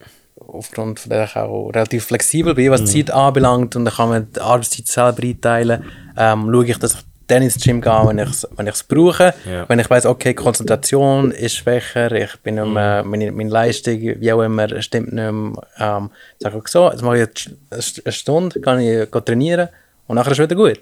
[0.00, 0.04] äh,
[0.46, 2.70] aufgrund von der ich auch relativ flexibel bin, Mhm.
[2.72, 5.84] was die Zeit anbelangt und ich kann mir die Arbeitszeit selber einteilen.
[6.16, 7.00] Ähm, schaue ich, dass ich
[7.30, 9.32] dann ins Gym gehe, wenn ich es wenn ich's brauche.
[9.50, 9.68] Ja.
[9.68, 13.10] Wenn ich weiß, okay, Konzentration ist schwächer, ich bin nicht mehr, Mhm.
[13.10, 15.52] meine, meine Leistung, wie auch immer, stimmt nicht mehr.
[15.78, 19.20] Ähm, sage ich so, jetzt mache ich jetzt eine St- eine Stunde, kann ich go
[19.20, 19.68] trainieren
[20.06, 20.80] und nachher ist es wieder gut.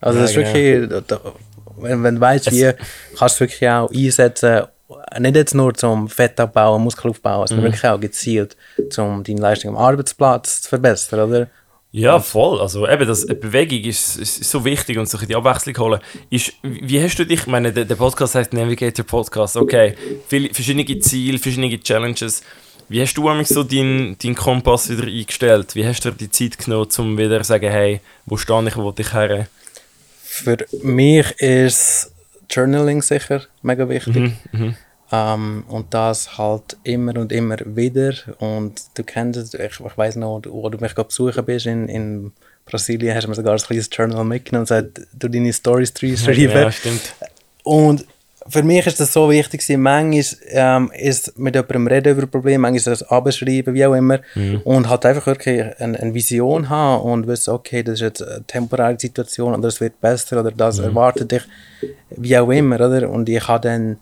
[0.00, 1.20] Also Ja, das ist wirklich, da-
[1.78, 2.72] wenn, wenn du weißt, wie,
[3.16, 4.62] kannst du es wirklich auch einsetzen,
[5.18, 8.56] nicht jetzt nur zum Fettabbau und Muskelaufbau, sondern wirklich auch gezielt,
[8.98, 11.46] um deine Leistung am Arbeitsplatz zu verbessern, oder?
[11.94, 12.58] Ja, voll.
[12.60, 16.00] Also eben, das, die Bewegung ist, ist so wichtig und so die Abwechslung holen.
[16.30, 19.94] Ist, wie hast du dich, ich meine, der, der Podcast heißt Navigator Podcast, okay,
[20.26, 22.42] viele verschiedene Ziele, verschiedene Challenges.
[22.88, 25.74] Wie hast du eigentlich so deinen dein Kompass wieder eingestellt?
[25.74, 28.76] Wie hast du dir die Zeit genommen, um wieder zu sagen, hey, wo stehe ich,
[28.76, 29.46] wo will ich her?
[30.24, 32.10] Für mich ist
[32.50, 34.32] Journaling sicher mega wichtig.
[35.12, 38.14] Ähm, und das halt immer und immer wieder.
[38.38, 41.88] Und du kennst es, ich, ich weiß noch, wo du mich gerade besuchen bist in,
[41.88, 42.32] in
[42.64, 46.50] Brasilien, hast du mir sogar ein kleines Journal mitgenommen und gesagt, du deine Stories schreiben.
[46.50, 47.14] Ja, stimmt.
[47.62, 48.06] Und
[48.48, 49.82] für mich ist das so wichtig, gewesen.
[49.82, 54.20] manchmal ähm, ist mit jemandem reden über Probleme, manchmal ist das abschreiben, wie auch immer.
[54.64, 58.42] Und halt einfach wirklich eine, eine Vision haben und wissen, okay, das ist jetzt eine
[58.46, 61.42] temporäre Situation oder es wird besser oder das erwartet dich,
[62.10, 63.08] wie auch immer, oder?
[63.10, 63.98] Und ich habe dann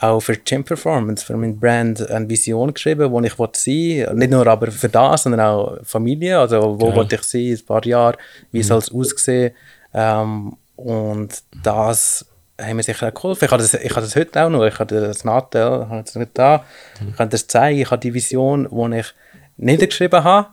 [0.00, 4.46] auch für Gym Performance, für mein Brand eine Vision geschrieben, wo ich sein Nicht nur
[4.46, 6.38] aber für das, sondern auch Familie.
[6.38, 8.16] Also, wo wollte ich sein in ein paar Jahren,
[8.50, 9.54] wie soll es aussehen.
[9.92, 12.26] Ähm, und das
[12.60, 13.44] haben mir sicher auch geholfen.
[13.44, 14.64] Ich habe das, ich habe das heute auch noch.
[14.64, 16.64] Ich habe das Nadel, habe das nicht da.
[17.08, 17.80] Ich kann das zeigen.
[17.80, 19.14] Ich habe die Vision, die ich
[19.56, 20.48] niedergeschrieben habe.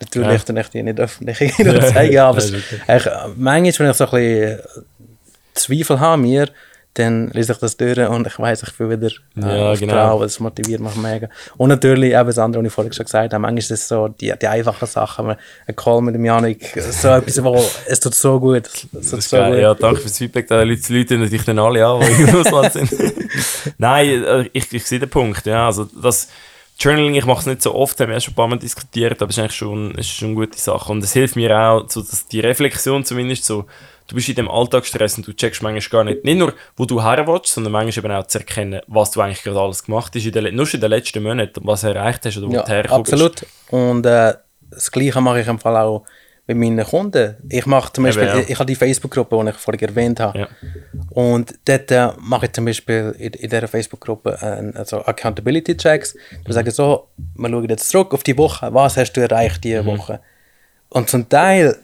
[0.00, 0.44] Natürlich Ja.
[0.46, 2.82] dann ich die nicht öffentlich irgendwo zeigen, aber es, ist okay.
[2.88, 4.60] eigentlich, manchmal, wenn ich so ein bisschen
[5.54, 6.48] Zweifel habe mir,
[6.94, 10.20] dann lese ich das durch und ich weiß, ich will wieder äh, Ja, genau.
[10.20, 11.28] Das motiviert mich mega.
[11.56, 14.08] Und natürlich eben das andere, was ich vorhin schon gesagt habe, manchmal ist es so
[14.08, 15.30] die, die einfachen Sachen,
[15.66, 19.12] ein Call mit dem Janik, so etwas, wo es tut so gut, es tut Das
[19.12, 19.52] ist so geil.
[19.52, 19.60] gut.
[19.60, 20.46] Ja, danke fürs Feedback.
[20.48, 22.90] Da Leute, die Leute natürlich dann alle an, die im Ausland sind.
[23.78, 25.46] Nein, äh, ich, ich sehe den Punkt.
[25.46, 26.28] Ja, also das
[26.78, 29.22] Journaling, ich mache es nicht so oft, haben wir ja schon ein paar Mal diskutiert,
[29.22, 30.90] aber es ist eigentlich schon, ist schon eine gute Sache.
[30.90, 33.66] Und es hilft mir auch, so, dass die Reflexion zumindest so,
[34.08, 37.02] du bist in dem Alltagsstress und du checkst manchmal gar nicht, nicht nur, wo du
[37.02, 40.24] her willst, sondern manchmal eben auch zu erkennen, was du eigentlich gerade alles gemacht hast,
[40.24, 42.62] in den, nur schon in den letzten Monaten, was du erreicht hast oder wo Ja,
[42.62, 43.12] du hergekommen bist.
[43.14, 43.46] absolut.
[43.70, 44.34] Und äh,
[44.70, 46.04] das Gleiche mache ich im Fall auch
[46.46, 47.36] mit meinen Kunden.
[47.48, 48.42] Ich mache zum Beispiel, Eben, ja.
[48.42, 50.38] ich, ich habe die Facebook-Gruppe, die ich vorhin erwähnt habe.
[50.40, 50.48] Ja.
[51.10, 56.16] Und dort äh, mache ich zum Beispiel in, in dieser Facebook-Gruppe äh, also Accountability-Checks.
[56.44, 59.84] Wir sagen so, wir schauen jetzt zurück auf die Woche, was hast du erreicht diese
[59.86, 60.20] Woche?
[60.88, 61.76] Und zum Teil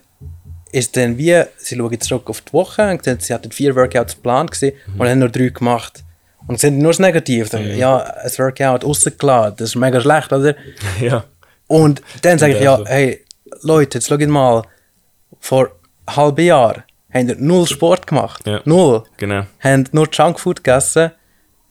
[0.71, 4.15] ist dann wie, sie schauen zurück auf die Woche und sehen, sie hatten vier Workouts
[4.15, 6.03] geplant gewesen und haben nur drei gemacht.
[6.47, 7.47] Und sind nur das Negative.
[7.49, 10.55] Dann, Ja, ein Workout rausgeladen, das ist mega schlecht, oder?
[11.01, 11.23] ja.
[11.67, 12.85] Und dann sage ich, Ja, ja, so.
[12.85, 13.25] hey,
[13.61, 14.63] Leute, jetzt schaut mal,
[15.39, 15.69] vor
[16.05, 18.45] einem halben Jahr haben ihr null Sport gemacht.
[18.45, 18.61] Ja.
[18.65, 19.03] Null.
[19.17, 19.43] Genau.
[19.59, 21.11] Haben nur Junkfood gegessen,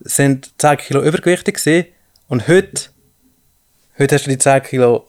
[0.01, 1.87] sind 10 Kilo übergewichtig gewesen
[2.29, 2.91] und heute,
[3.99, 5.07] heute hast du die 10 Kilo,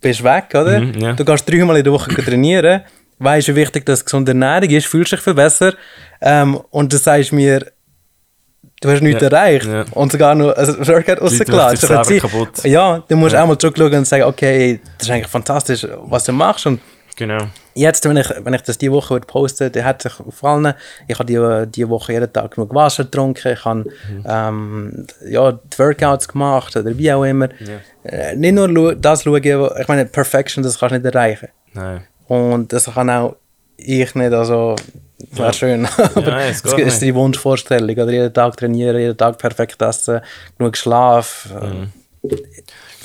[0.00, 0.80] bist weg, oder?
[0.80, 1.12] Mhm, ja.
[1.12, 2.82] Du gehst dreimal in der Woche trainieren,
[3.18, 5.74] weißt, wie wichtig das gesunde Ernährung ist, fühlst dich viel besser
[6.20, 7.66] ähm, und du sagst mir,
[8.80, 9.84] du hast nichts Ja, erreicht ja.
[9.92, 11.78] und sogar noch ein Workout rausgelassen.
[11.80, 12.64] Das selber sein- kaputt.
[12.64, 16.32] Ja, du musst auch mal zurückschauen und sagen, okay, das ist eigentlich fantastisch, was du
[16.32, 16.80] machst und
[17.16, 17.44] Genau.
[17.74, 20.74] Jetzt, wenn ich, wenn ich das diese Woche würde posten dann hat sich gefallen.
[21.06, 21.24] Ich habe
[21.64, 23.52] die, die Woche jeden Tag genug Wasser getrunken.
[23.52, 23.84] Ich habe
[24.26, 27.50] ähm, ja, die Workouts gemacht oder wie auch immer.
[28.02, 31.50] Äh, nicht nur das schauen, ich meine, Perfection, das kannst du nicht erreichen.
[31.72, 32.04] Nein.
[32.28, 33.36] Und das kann auch
[33.76, 34.76] ich nicht, also
[35.32, 35.86] wäre schön.
[35.96, 37.96] Aber nein, es ist die Wunschvorstellung.
[37.96, 40.20] Oder jeden Tag trainieren, jeden Tag perfekt essen,
[40.58, 41.48] genug Schlaf.
[41.60, 41.92] Mhm.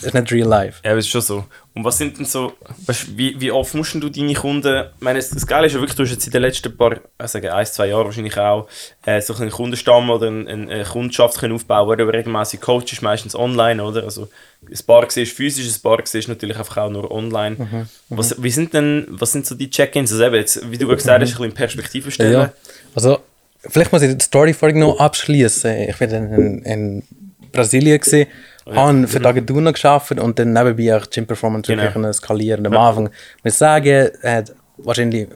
[0.02, 0.80] Das ist nicht real life.
[0.84, 1.45] Ja, aber es ist schon so.
[1.76, 2.54] Und was sind denn so,
[2.86, 5.80] weißt, wie, wie oft musst du deine Kunden, ich meine, das das Geile ist ja
[5.80, 8.68] wirklich, du hast jetzt in den letzten paar, ich sage ein, zwei Jahren wahrscheinlich auch,
[9.06, 13.36] äh, so einen Kundenstamm oder eine, eine Kundschaft können aufbauen, wo du regelmäßig coachst, meistens
[13.36, 14.04] online, oder?
[14.04, 14.30] Also,
[14.68, 17.56] ein Bar siehst physisch, ein Bar siehst natürlich einfach auch nur online.
[17.58, 20.12] Mhm, was, wie sind denn, was sind so die Check-ins?
[20.12, 22.34] Also eben, jetzt, wie du gesagt hast, ein bisschen in Perspektive stellen.
[22.34, 22.54] Ja.
[22.95, 23.20] Also,
[23.62, 25.89] vielleicht muss ich die Story vorhin noch abschließen.
[25.89, 27.04] Ich war dann in, in
[27.52, 28.28] Brasilien, gewesen,
[28.76, 31.84] habe für Dageduna gearbeitet und dann nebenbei auch Gym Performance Genau.
[31.84, 32.65] wirklich skalieren.
[32.67, 33.13] Am Anfang muss
[33.43, 35.28] ich sagen, hat wahrscheinlich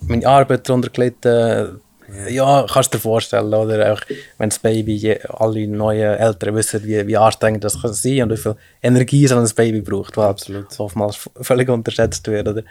[0.00, 1.80] meine Arbeit darunter gelitten.
[2.28, 3.92] Ja, kannst du dir vorstellen, oder?
[3.92, 4.00] Auch
[4.38, 8.36] wenn das Baby, alle neuen Eltern wissen, wie, wie anstrengend das kann sein und wie
[8.36, 10.80] viel Energie so ein Baby braucht, was Absolut.
[10.80, 12.48] oftmals völlig unterschätzt wird.
[12.48, 12.62] Oder?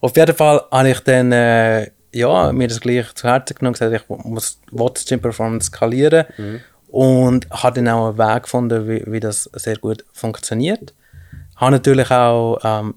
[0.00, 3.78] Auf jeden Fall habe ich dann äh, ja, mir das gleich zu Herzen genommen und
[3.78, 6.24] gesagt, ich muss will das Gym Performance skalieren
[6.88, 10.94] und habe dann auch einen Weg gefunden, wie, wie das sehr gut funktioniert.
[11.56, 12.94] Habe natürlich auch ähm,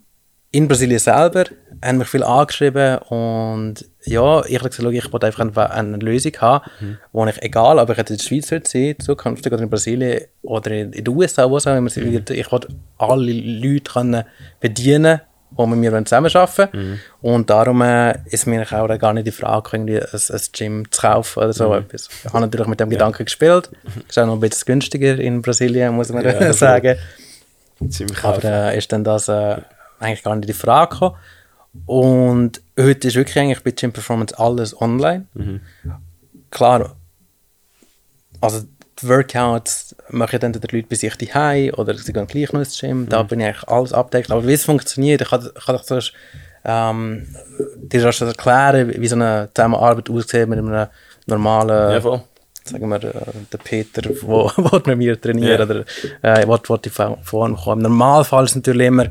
[0.52, 1.46] in Brasilien selber
[1.84, 6.34] haben mich viel angeschrieben und ja, ich habe gesagt, ich wollte einfach eine, eine Lösung
[6.40, 6.66] haben,
[7.12, 10.22] wo ich, egal, ob ich jetzt in der Schweiz würde sein, zukünftig oder in Brasilien
[10.42, 12.68] oder in, in den USA, wo auch immer sein wird, ich wollte
[12.98, 14.24] alle Leute können
[14.60, 15.22] bedienen
[15.58, 17.00] die mit mir zusammenarbeiten wollen.
[17.22, 21.02] Und darum äh, ist mir auch gar nicht die Frage, irgendwie ein, ein Gym zu
[21.02, 22.10] kaufen oder so etwas.
[22.24, 23.70] Ich habe natürlich mit dem Gedanken gespielt.
[24.08, 26.98] Ist auch noch ein bisschen günstiger in Brasilien, muss man Ja, sagen.
[27.90, 29.58] Ziemlich Aber äh, ist dann das äh,
[30.00, 31.16] eigentlich gar nicht die Frage gekommen.
[31.86, 35.26] Und heute ist wirklich eigentlich bei Gym Performance alles online.
[36.50, 36.96] Klar,
[38.42, 38.64] also
[39.02, 42.80] die Workouts machen dann die Leute bei sich daheim oder sie gehen gleich noch ins
[42.80, 43.08] Gym.
[43.10, 44.32] Da bin ich eigentlich alles abdeckt.
[44.32, 46.14] Aber wie es funktioniert, ich kann, ich kann sonst,
[46.64, 47.28] ähm,
[47.78, 50.88] dir das erklären, wie so eine Zusammenarbeit aussieht mit einem
[51.26, 52.22] normalen Ja, voll.
[52.64, 53.12] sagen wir, äh,
[53.52, 55.66] der Peter, wo, wo mit mir trainiert Ja.
[55.66, 55.84] oder
[56.22, 57.84] äh, wo die Form kommt.
[57.86, 59.08] Im Normalfall ist natürlich immer,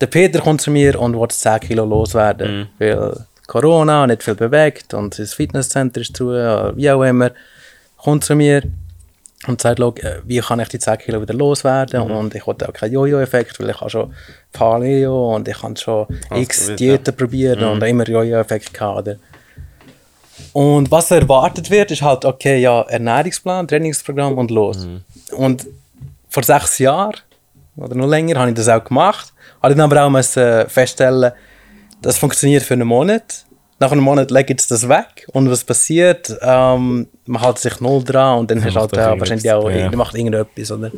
[0.00, 2.66] der Peter kommt zu mir und will 10 Kilo loswerden, Mhm.
[2.78, 7.30] weil Corona nicht viel bewegt und das Fitnesscenter ist zu, wie auch immer,
[7.96, 8.62] kommt zu mir
[9.46, 12.10] und sagt, «Schau, äh, wie kann ich die 10 Kilo wieder loswerden Mhm.
[12.10, 14.12] und ich wollte auch keinen Jojo-Effekt, weil ich habe schon
[14.52, 16.76] Paleo und ich habe schon x gut, ja.
[16.76, 19.16] Diäten probiert und immer Jojo-Effekt gehabt.
[20.52, 24.86] Und was erwartet wird, ist halt, okay, ja, Ernährungsplan, Trainingsprogramm und los.
[25.32, 25.66] Und
[26.28, 27.14] vor sechs Jahren
[27.76, 29.32] oder noch länger habe ich das auch gemacht.
[29.62, 31.32] Habe dann aber auch müssen feststellen,
[32.02, 33.44] das funktioniert für einen Monat
[33.80, 36.36] nach einem Monat legt es das weg und was passiert?
[36.42, 39.90] Ähm, man hält sich null dran und dann hast du halt äh, wahrscheinlich auch, ja.
[39.90, 40.90] macht irgendetwas, oder?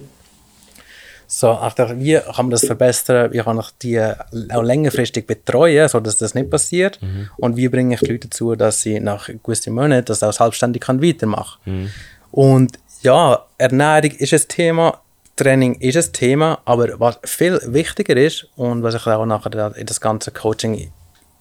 [1.33, 3.33] So, dachte, wie kann man das verbessern?
[3.33, 6.99] Wie kann ich die auch längerfristig betreuen, sodass das nicht passiert?
[7.37, 10.83] Und wie bringe ich die Leute dazu, dass sie nach gewissen Monaten das auch selbstständig
[10.83, 11.93] kann weitermachen
[12.33, 15.01] Und ja, Ernährung ist ein Thema,
[15.37, 19.87] Training ist ein Thema, aber was viel wichtiger ist und was ich auch nachher in
[19.87, 20.91] das ganze Coaching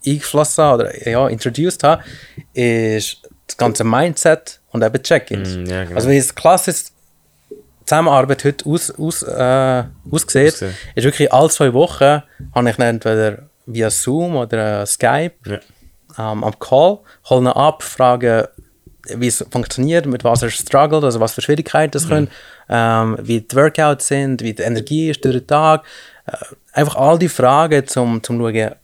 [0.06, 2.04] eingeflossen habe oder ja, introduced habe,
[2.54, 5.56] ist das ganze Mindset und eben Check-ins.
[5.56, 5.96] Mm, ja, genau.
[5.96, 6.86] Also wie es klassisch
[7.86, 12.22] Zusammenarbeit heute aus, aus, äh, aussieht, ist wirklich alle zwei Wochen
[12.54, 15.60] habe ich entweder via Zoom oder äh, Skype Ja.
[16.32, 18.46] ähm, am Call, holen ihn ab, fragen,
[19.08, 22.30] wie es funktioniert, mit was er struggelt, also was für Schwierigkeiten es können,
[22.70, 25.84] ähm, wie die Workouts sind, wie die Energie ist durch den Tag.
[26.28, 26.38] Äh,
[26.74, 28.76] einfach all die Fragen, zum, zum schauen,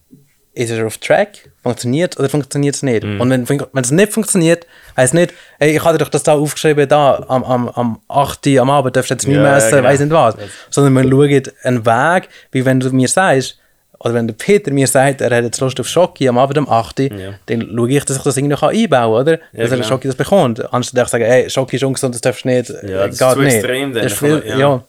[0.56, 3.04] ist er auf Track, funktioniert oder funktioniert es nicht.
[3.04, 3.44] Und wenn,
[3.84, 7.44] es nicht funktioniert, heisst nicht, hey, ich habe dir doch das da aufgeschrieben, da am,
[7.44, 8.46] am, am 8.
[8.46, 9.88] Uhr am Abend darfst du jetzt nicht Ja, mehr ja, essen, genau.
[9.88, 10.34] weiss nicht was.
[10.70, 13.58] Sondern wir schauen einen Weg, wie wenn du mir sagst,
[13.98, 16.68] oder wenn der Peter mir sagt, er hat jetzt Lust auf Schoki am Abend um
[16.68, 17.34] 8 Uhr, Ja.
[17.46, 19.36] dann schaue ich, dass ich das irgendwie einbauen kann, oder?
[19.52, 19.82] dass er genau.
[19.88, 20.72] Schoki das bekommt.
[20.72, 23.30] Anstatt dass ich sage, hey, Schoki ist ungesund, das darfst du nicht, Ja, das ist
[23.32, 23.54] zu nicht.
[23.56, 24.08] extrem dann.
[24.08, 24.58] Viel, man- ja.
[24.58, 24.84] ja.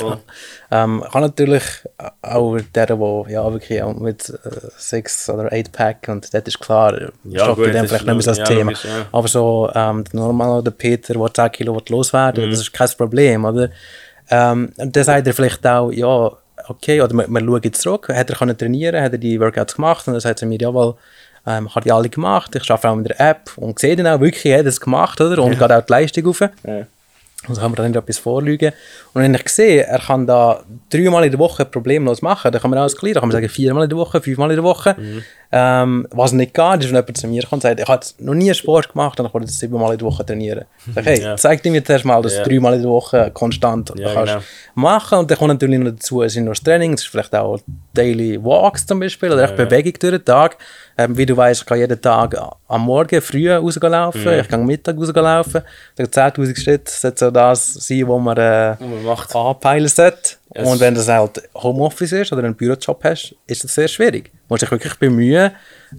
[0.00, 0.18] Voll.
[0.70, 1.64] Ähm, kann natürlich
[2.22, 2.96] auch der, der
[3.28, 4.34] ja, wirklich auch mit äh,
[4.76, 8.14] 6 oder 8 Pack und das ist klar, Ja, Schoki gut, dann das vielleicht nicht
[8.16, 8.70] mehr das ja, Thema.
[8.70, 9.06] logisch, ja.
[9.12, 12.50] Aber so ähm, der normale der Peter, der 10 Kilo loswerden Mhm.
[12.50, 13.70] das ist kein Problem, oder?
[14.30, 16.30] Ähm, dann sagt er vielleicht auch, ja,
[16.68, 20.06] okay, oder wir schauen jetzt zurück, hat er können trainieren, hat er die Workouts gemacht
[20.06, 20.94] und dann sagt er mir, jawohl,
[21.46, 24.06] ähm, ich habe die alle gemacht, ich arbeite auch mit der App und sehe dann
[24.06, 25.42] auch wirklich, er hat es gemacht, oder?
[25.42, 26.40] Und geht auch die Leistung rauf.
[26.40, 26.50] Ja.
[27.48, 28.72] Also kann man dann etwas vorlügen.
[29.14, 32.70] Und wenn ich sehe, er kann da dreimal in der Woche problemlos machen, dann kann
[32.70, 34.96] man alles klar, dann kann man sagen viermal in der Woche, fünfmal in der Woche.
[35.50, 38.34] Ähm, was nicht geht, ist, wenn jemand zu mir kommt und sagt, ich habe noch
[38.34, 40.66] nie Sport gemacht und ich will jetzt siebenmal in der Woche trainieren.
[40.94, 41.36] Sag, hey, Ja.
[41.36, 42.42] zeig dir mir zuerst mal, dass Ja.
[42.42, 44.44] du dreimal in der Woche konstant Ja, kannst genau.
[44.74, 45.20] machen.
[45.20, 47.58] Und dann kommt natürlich noch dazu, es sind noch das Training, es ist vielleicht auch
[47.94, 50.58] Daily Walks zum Beispiel oder echt Bewegung durch den Tag.
[50.98, 52.36] Ähm, wie du weißt, ich kann jeden Tag
[52.68, 54.40] am Morgen früh rausgelaufen, Mhm.
[54.40, 55.62] ich kann am Mittag rausgelaufen.
[55.96, 60.36] Dann 10'000 Schritte sollte so das sein, was man, äh, man anpeilen sollte.
[60.54, 64.30] Es- Und wenn das halt Homeoffice ist oder einen Bürojob hast, ist das sehr schwierig.
[64.32, 65.50] Du musst dich wirklich bemühen,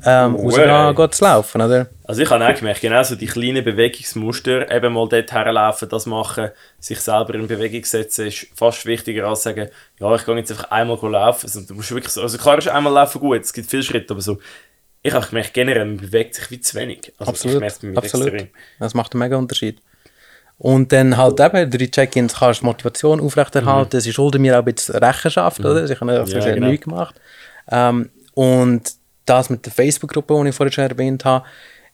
[0.06, 1.88] ähm, Oh, rausgehen, zu laufen, oder?
[2.04, 6.06] Also ich habe auch gemerkt, genau so die kleinen Bewegungsmuster, eben mal dort herlaufen, das
[6.08, 9.70] machen, sich selber in Bewegung setzen, ist fast wichtiger als sagen,
[10.00, 11.45] ja, ich gehe jetzt einfach einmal laufen.
[11.45, 14.14] Also, du musst wirklich so, also klar ist einmal laufen gut, es gibt viele Schritte,
[14.14, 14.39] aber so,
[15.04, 17.14] ich habe gemerkt, generell, man bewegt sich wie zu wenig.
[17.20, 18.04] Also Absolut, absolut.
[18.04, 18.47] extrem.
[18.80, 19.80] Das macht einen mega Unterschied.
[20.60, 24.01] Und dann halt eben, durch die Check-ins kannst du Motivation aufrechterhalten.
[24.01, 25.88] Sie schulden mir auch ein bisschen Rechenschaft, oder?
[25.88, 26.68] Sie haben das Ja, ja, genau.
[26.68, 27.16] nichts gemacht.
[27.72, 28.91] Ähm, und
[29.26, 31.45] das mit der Facebook-Gruppe, die ich vorhin schon erwähnt habe,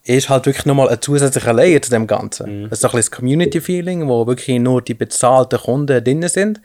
[0.03, 2.69] ist halt wirklich nochmal ein zusätzlicher Layer zu dem Ganzen.
[2.69, 6.61] Das ist ein bisschen das Community-Feeling, wo wirklich nur die bezahlten Kunden drin sind.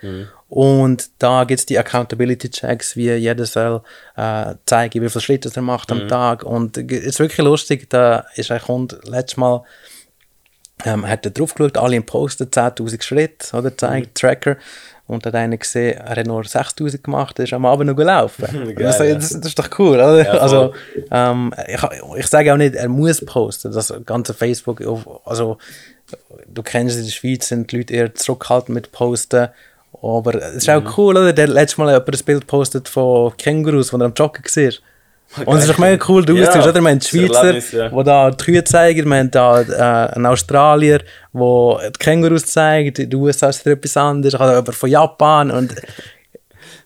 [0.48, 3.82] Und da gibt es die Accountability-Checks, wie jeder soll
[4.16, 6.44] äh, zeigen, wie viele Schritte er macht am Tag.
[6.44, 9.62] Und es ist wirklich lustig, da ist ein Kunde letztes Mal
[10.84, 14.56] ähm, hat er drauf geschaut, alle im Posten, 10'000 Schritte, oder, zeigt, Tracker.
[15.06, 18.44] Und hat einer gesehen, er hat nur 6'000 gemacht, er ist am Abend noch gelaufen.
[18.76, 20.24] Geil, das, das, das ist doch cool, oder?
[20.24, 20.72] Ja, also,
[21.10, 21.82] ähm, ich,
[22.18, 24.80] ich sage auch nicht, er muss posten, das ganze Facebook,
[25.24, 25.58] also,
[26.46, 29.48] du kennst es, in der Schweiz sind die Leute eher zurückhaltend mit Posten,
[30.00, 30.86] aber es ist Mhm.
[30.86, 31.32] auch cool, oder?
[31.32, 34.72] Der hat letztes Mal jemand ein Bild postet von Kängurus, wo er am Joggen war.
[35.44, 36.80] Und es ist doch mega cool, du Ja, oder?
[36.80, 37.88] Wir haben Schweizer, Erlebnis, ja.
[37.88, 40.98] die da die Kühe zeigen, wir haben da äh, einen Australier,
[41.32, 45.50] der die Kängurus zeigt, in den USA ist etwas anderes, ich habe jemanden von Japan
[45.52, 45.74] und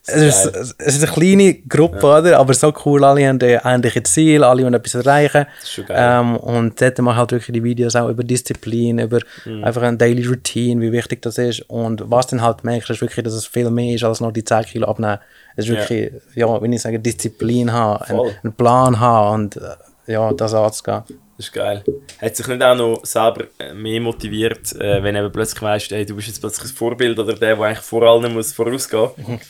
[0.07, 2.39] es ist, es ist eine kleine Gruppe, oder?
[2.39, 5.47] aber so cool, alle haben ein ähnliches Ziel, alle wollen etwas erreichen.
[5.89, 9.65] Ähm, und dort machen halt wirklich die Videos auch über Disziplin, über Mhm.
[9.65, 11.61] einfach eine Daily Routine, wie wichtig das ist.
[11.71, 14.45] Und was dann halt merkst, ist wirklich, dass es viel mehr ist als nur die
[14.45, 15.19] 10 Kilo abnehmen.
[15.57, 15.79] Es ist Ja.
[15.81, 20.53] wirklich, ja, wenn ich sage, Disziplin haben, einen, einen Plan haben und äh, ja, das
[20.53, 21.03] anzugehen.
[21.37, 21.83] Das ist geil.
[22.21, 26.07] Hat sich nicht auch noch selber äh, mehr motiviert, äh, wenn eben plötzlich weißt, hey,
[26.07, 29.09] du bist jetzt plötzlich ein Vorbild oder der, der eigentlich vor allen muss vorausgehen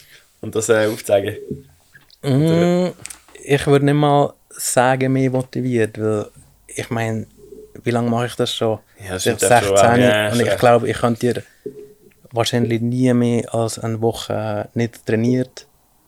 [0.44, 1.36] und das äh, aufzeigen?
[2.22, 2.88] Mm,
[3.44, 6.26] ich würde nicht mal sagen, mehr motiviert, weil
[6.66, 7.26] ich meine,
[7.82, 8.78] wie lange mache ich das schon?
[9.04, 11.42] Ja, das Seit stimmt auch schon, 16 ja, und ich glaube, ich könnte dir
[12.32, 15.66] wahrscheinlich nie mehr als eine Woche nicht trainiert.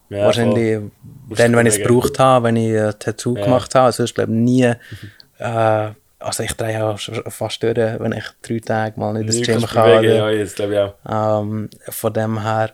[0.08, 0.80] Ja, wahrscheinlich
[1.28, 3.42] Musst dann, wenn ich es gebraucht habe, wenn ich ein Tattoo Ja.
[3.44, 3.86] gemacht habe.
[3.86, 4.62] Also ich glaube nie,
[5.38, 9.66] äh, also ich drehe auch fast durch, wenn ich drei Tage mal nicht ins Gym
[9.66, 10.00] kann.
[10.00, 10.94] bewegen, ja, jetzt ich auch.
[11.08, 12.70] ähm, von dem her,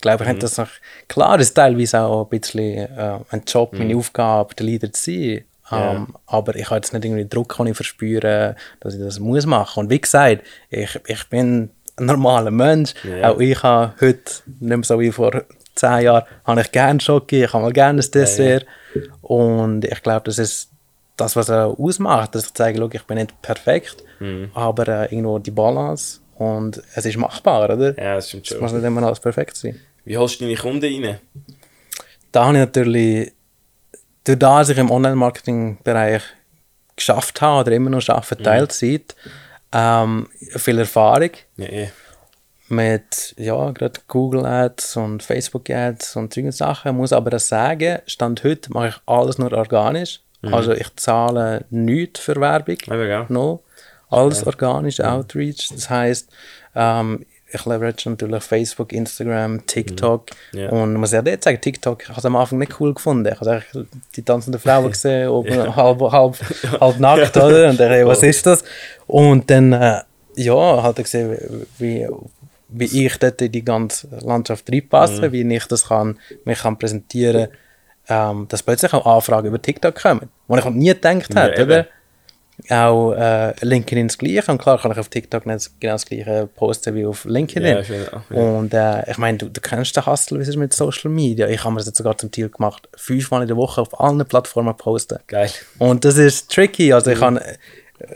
[0.00, 0.38] glaube ich, Mhm.
[0.38, 0.68] das noch,
[1.08, 3.78] klar ist teilweise auch ein bisschen äh, ein Job, Mhm.
[3.78, 5.44] meine Aufgabe, der Leader zu sein.
[5.72, 9.46] Ähm, aber ich habe jetzt nicht irgendwie Druck, den ich verspüre, dass ich das muss
[9.46, 9.84] machen.
[9.84, 12.92] Und wie gesagt, ich, ich bin ein normaler Mensch.
[13.04, 13.30] Ja.
[13.30, 15.44] Auch ich habe heute, nicht mehr so wie vor
[15.76, 18.66] zehn Jahren, habe ich gerne Schoki, ich habe mal gerne ein Dessert.
[19.22, 20.70] Und ich glaube, das ist
[21.16, 24.50] das, was er ausmacht, dass ich zeige, schau, ich bin nicht perfekt, Mhm.
[24.54, 27.96] aber äh, irgendwo die Balance und es ist machbar, oder?
[27.96, 28.60] Ja, das stimmt Es schon.
[28.60, 29.78] muss nicht immer alles perfekt sein.
[30.10, 31.20] Wie holst du deine Kunden rein?
[32.32, 33.32] Da habe ich natürlich,
[34.24, 36.22] durch das, dass ich im Online-Marketing-Bereich
[36.96, 39.14] geschafft habe oder immer noch arbeite, Teilzeit,
[39.70, 41.90] ähm, viel Erfahrung Ja, eh.
[42.66, 46.96] mit ja, gerade Google Ads und Facebook Ads und solche Sachen.
[46.96, 50.18] Muss aber das sagen, Stand heute mache ich alles nur organisch.
[50.42, 52.78] Also ich zahle nichts für Werbung.
[52.88, 53.26] Ja.
[53.28, 53.62] No.
[54.08, 55.68] Alles organisch, Outreach.
[55.68, 56.30] Das heißt,
[56.74, 60.26] ähm, ich leverage natürlich Facebook, Instagram, TikTok.
[60.52, 60.70] Ja.
[60.70, 63.32] Und man muss ja dort sagen, TikTok, ich habe es am Anfang nicht cool gefunden.
[63.32, 63.62] Ich habe
[64.16, 66.36] die tanzenden Frauen gesehen, oben halb, halb,
[66.80, 67.70] halb nackt, oder?
[67.70, 68.62] Und dachte, was ist das?
[69.06, 70.00] Und dann, äh,
[70.36, 72.06] ja, halt gesehen, wie,
[72.68, 77.48] wie ich dort in die ganze Landschaft reinpasse, wie ich das kann, mich kann präsentieren
[78.10, 81.62] ähm, dass plötzlich auch Anfragen über TikTok kommen, wo ich halt nie gedacht Ja, hätte,
[81.62, 81.70] eben.
[81.70, 81.86] oder?
[82.68, 84.50] Auch äh, LinkedIn das Gleiche.
[84.52, 87.76] Und klar kann ich auf TikTok nicht genau das Gleiche posten wie auf LinkedIn.
[87.76, 88.36] Ja, schön, ja.
[88.36, 91.48] Und äh, ich meine, du, du kennst den Hustle, wie es ist mit Social Media.
[91.48, 94.24] Ich habe mir das jetzt sogar zum Ziel gemacht, fünfmal in der Woche auf allen
[94.26, 95.18] Plattformen posten.
[95.26, 95.50] Geil.
[95.78, 96.92] Und das ist tricky.
[96.92, 97.20] Also ich Mhm.
[97.20, 97.40] kann,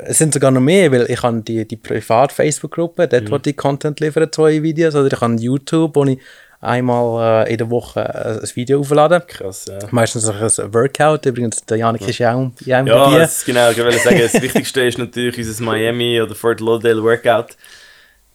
[0.07, 3.09] es sind sogar noch mehr, weil ich habe die, die Privat-Facebook-Gruppe, Mhm.
[3.11, 4.95] dort wo ich Content liefern, zwei Videos.
[4.95, 6.19] Oder ich habe YouTube, wo ich
[6.65, 9.21] einmal äh, in der Woche äh, ein Video auflade.
[9.27, 9.79] Krass, ja.
[9.91, 11.27] Meistens ein Workout.
[11.27, 13.19] Übrigens, der Janik ist ja auch in Ja, dabei.
[13.19, 17.57] das, genau, ich wollte sagen, das Wichtigste ist natürlich unser Miami oder Fort Lauderdale Workout.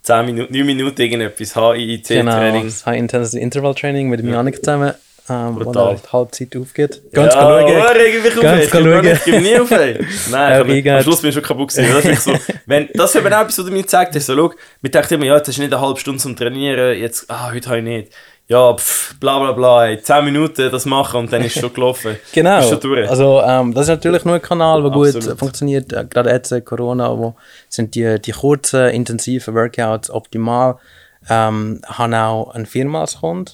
[0.02, 2.62] 10 Minuten, 9 Minuten irgendetwas, HIIT-Training.
[2.64, 4.94] Genau, High Intensity Interval Training mit dem Janik zusammen,
[5.30, 7.02] ähm, wo er halt Halbzeit aufgeht.
[7.14, 7.64] Ganz ja, schauen.
[7.66, 9.06] Oh, reg mich auf, Ganz ich schauen.
[9.06, 9.94] ich gebe nie auf, ey.
[10.32, 11.04] Nein, Ja, ich hab, am?
[11.04, 11.94] Schluss bin ich schon kaputt gewesen.
[11.94, 12.34] Das ist so,
[12.66, 14.26] wenn, das ist eben auch etwas, was du mir gezeigt hast.
[14.26, 16.98] So, schau, wir dachten immer, ja, jetzt hast du nicht eine halbe Stunde zum Trainieren,
[16.98, 18.12] jetzt, ah, heute habe ich nicht.
[18.48, 20.02] Ja, pff, bla bla bla, ey.
[20.02, 22.18] 10 Minuten das machen und dann ist es schon gelaufen.
[22.34, 22.62] Genau.
[22.64, 22.98] Schon.
[23.08, 25.38] Also, ähm, das ist natürlich nur ein Kanal, der gut Absolut.
[25.38, 25.94] funktioniert.
[25.94, 27.36] Äh, gerade jetzt äh, Corona, wo
[27.68, 30.78] sind die, die kurzen, intensiven Workouts optimal.
[31.30, 33.52] Ähm, haben auch eine Firma als Kunde.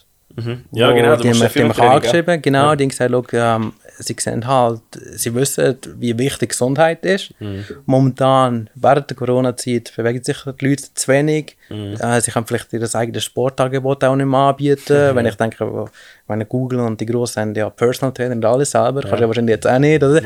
[0.72, 1.88] Ja, wo genau, die haben ja mich- gell?
[1.88, 4.82] angeschrieben, genau, die haben gesagt, schau, ähm, sie sehen halt,
[5.14, 7.34] sie wissen, wie wichtig Gesundheit ist.
[7.40, 7.64] Mhm.
[7.86, 11.56] Momentan, während der Corona-Zeit, bewegen sich die Leute zu wenig.
[11.70, 11.96] Mhm.
[12.00, 14.88] Äh, sie können vielleicht ihr eigenes Sportangebot auch nicht mehr anbieten.
[15.16, 15.86] Wenn ich denke,
[16.28, 19.28] wenn Google und die Grossen haben ja Personal Trainer und alles selber, kannst du ja
[19.28, 20.22] wahrscheinlich jetzt auch nicht, oder?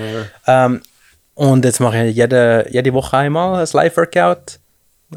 [0.48, 0.82] Ähm,
[1.36, 4.60] und jetzt mache ich jede, jede Woche einmal ein Live-Workout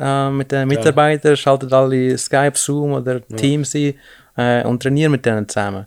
[0.01, 3.95] äh, mit den Mitarbeitern, schaltet alle Skype, Zoom oder Teams ein
[4.37, 5.87] äh, und trainiere mit denen zusammen.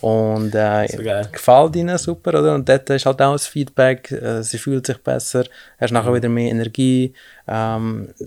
[0.00, 0.98] Und äh, So
[1.30, 2.54] gefällt ihnen super, oder?
[2.56, 5.44] Und dort ist halt auch das Feedback, äh, sie fühlt sich besser,
[5.80, 7.14] hast nachher wieder mehr Energie.
[7.46, 8.24] Ähm, äh,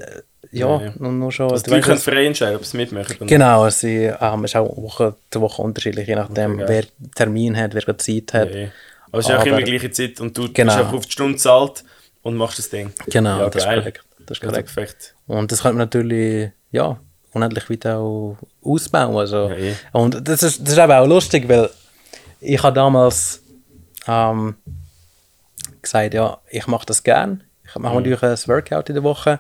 [0.52, 0.94] ja, Ja, ja.
[1.00, 1.52] und nur schon.
[1.52, 3.28] Also, die weißt, können frei entscheiden, ob sie mitmachen.
[3.28, 6.86] Genau, sie ähm, ist auch Woche zu Woche unterschiedlich, je nachdem, Okay, wer.
[7.14, 8.56] Termin hat, wer Zeit hat.
[8.56, 8.68] Ja.
[9.12, 10.72] Aber es ist auch immer die gleiche Zeit und du Genau.
[10.72, 11.84] bist einfach auf die Stunde zahlt
[12.22, 12.94] und machst das Ding.
[13.08, 14.04] Genau, das ist korrekt.
[14.26, 14.74] Das ist Also korrekt.
[14.74, 15.16] perfekt.
[15.28, 16.98] Und das könnte man natürlich, ja,
[17.36, 19.16] unendlich weiter auch ausbauen.
[19.16, 19.50] Also.
[19.50, 19.76] Ja, eh.
[19.92, 21.70] Und das ist, das ist aber auch lustig, weil
[22.40, 23.42] ich habe damals
[24.08, 24.56] ähm,
[25.82, 27.44] gesagt, ja, ich mache das gern.
[27.68, 29.40] Ich mache natürlich ein Workout in der Woche.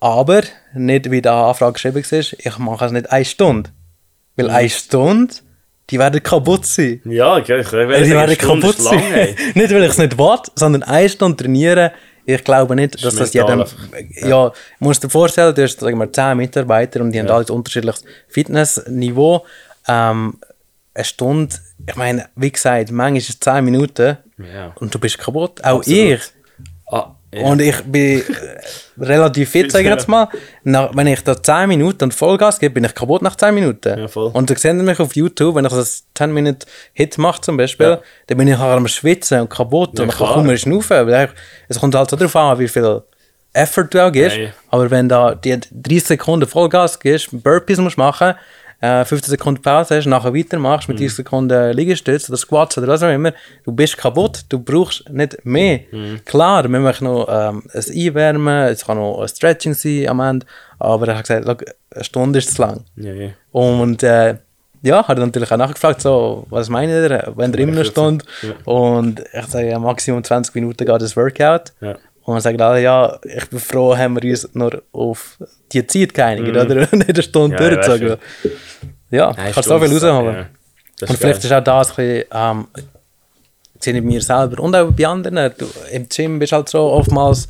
[0.00, 0.42] Aber
[0.74, 3.70] nicht wie der Anfrage geschrieben ist, ich mache es nicht eine Stunde.
[4.36, 5.34] Weil eine Stunde,
[5.90, 7.00] die werden kaputt sein.
[7.04, 9.14] Ja, okay, ich will die werden kaputt lang, sein.
[9.14, 9.36] ey.
[9.54, 11.90] nicht, weil ich es nicht will, sondern eine Stunde trainieren.
[12.26, 13.72] Ich glaube nicht, dass das einfach,
[14.16, 17.34] Ja, du musst dir vorstellen, du hast sagen wir, 10 Mitarbeiter und die haben Ja.
[17.36, 19.44] alle ein unterschiedliches Fitnessniveau.
[19.86, 20.38] Ähm,
[20.94, 21.56] eine Stunde,
[21.86, 24.72] ich meine, wie gesagt, manchmal ist es 10 Minuten Ja.
[24.76, 25.62] und du bist kaputt.
[25.64, 25.98] Auch Absolut.
[25.98, 26.20] ich.
[27.34, 27.42] Ja.
[27.46, 28.22] Und ich bin äh,
[28.98, 30.28] relativ fit, sage ich jetzt mal.
[30.62, 33.98] Nach, wenn ich da 10 Minuten Vollgas gebe, bin ich kaputt nach 10 Minuten.
[33.98, 34.22] Ja.
[34.22, 38.00] Und du seht mich auf YouTube, wenn ich das 10-Minute-Hit mache zum Beispiel, Ja.
[38.28, 41.06] dann bin ich nachher am Schwitzen und kaputt und ich kann kaum mehr schnaufen.
[41.06, 41.30] Weil
[41.68, 43.02] Es kommt halt so darauf an, wie viel
[43.52, 44.36] Effort du auch gibst.
[44.36, 44.48] Ja.
[44.70, 48.34] Aber wenn da die 30 Sekunden Vollgas gibst, Burpees musst machen,
[48.84, 50.94] äh, 15 Sekunden Pause hast, nachher weitermachst Mhm.
[50.94, 53.32] mit 30 Sekunden Liegestütz oder Squats oder was auch immer,
[53.64, 55.80] du bist kaputt, du brauchst nicht mehr.
[55.90, 56.20] Mhm.
[56.24, 60.46] Klar, wir machen noch ähm, ein Einwärmen, es kann noch ein Stretching sein am Ende,
[60.78, 61.56] aber er hat gesagt, «Schau,
[61.94, 62.84] eine Stunde ist zu lang.
[62.96, 63.28] ja, ja.
[63.52, 64.36] Und äh,
[64.82, 67.84] ja, hat er natürlich auch nachgefragt, so, was meint ihr, wenn ihr immer eine.
[67.86, 68.22] Stunde?
[68.42, 68.50] Ja.
[68.70, 71.72] Und ich sage, ja, Maximum 20 Minuten geht das Workout.
[72.24, 75.38] Und dann sagen alle, ja, ich bin froh, haben wir uns nur auf
[75.72, 76.64] die Zeit geeinigt, oder?
[76.92, 77.62] Und nicht eine Stunde Mhm.
[77.62, 78.16] Ja, durchgezogen.
[79.10, 80.34] Ja, Nein, kannst so viel rausholen.
[80.34, 80.46] ja.
[81.08, 81.44] Und vielleicht geil.
[81.44, 82.66] ist auch das ein bisschen, ähm,
[83.78, 85.52] sehe ich mir selber und auch bei anderen.
[85.58, 87.48] Du, Im Gym bist du halt so oftmals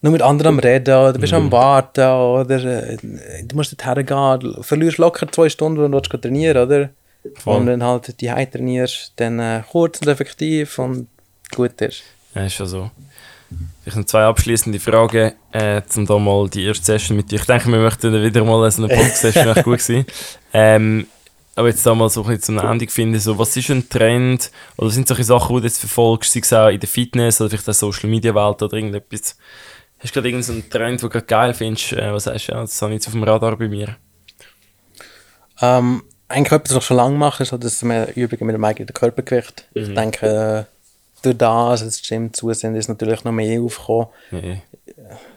[0.00, 2.96] nur mit anderen am Reden oder bist am Warten oder äh,
[3.42, 6.90] du musst dort hergehen, du verlierst locker zwei Stunden, wenn du trainieren oder?
[7.36, 7.56] Voll.
[7.56, 11.08] Und wenn halt die trainierst, dann äh, kurz und effektiv und
[11.56, 12.02] gut ist.
[12.34, 12.90] Ja, ist schon so.
[13.84, 17.36] Ich noch zwei abschließende Fragen, äh, zum da mal die erste Session mit dir.
[17.36, 20.06] Ich denke, wir möchten wieder mal so eine Podcast-Session echt gut sein.
[20.52, 21.06] Ähm,
[21.56, 24.50] aber jetzt da mal so ein bisschen zum Ende finden, so, was ist ein Trend,
[24.76, 27.50] oder sind solche Sachen, die du jetzt verfolgst, sei es auch in der Fitness oder
[27.50, 29.36] vielleicht auch Social Media Welt oder irgendetwas?
[29.98, 32.60] Hast du gerade irgendeinen Trend, den du gerade geil findest, äh, was sagst du, ja,
[32.60, 33.96] das habe ich jetzt auf dem Radar bei mir?
[35.60, 38.64] Ähm, eigentlich etwas, was ich schon lange mache, ist halt, dass wir Übungen mit dem
[38.64, 39.68] eigenen Körpergewicht.
[39.74, 40.73] Ich denke, äh,
[41.24, 44.08] durch das, das Gym zu sind, ist natürlich noch mehr aufgekommen.
[44.30, 44.62] Nee.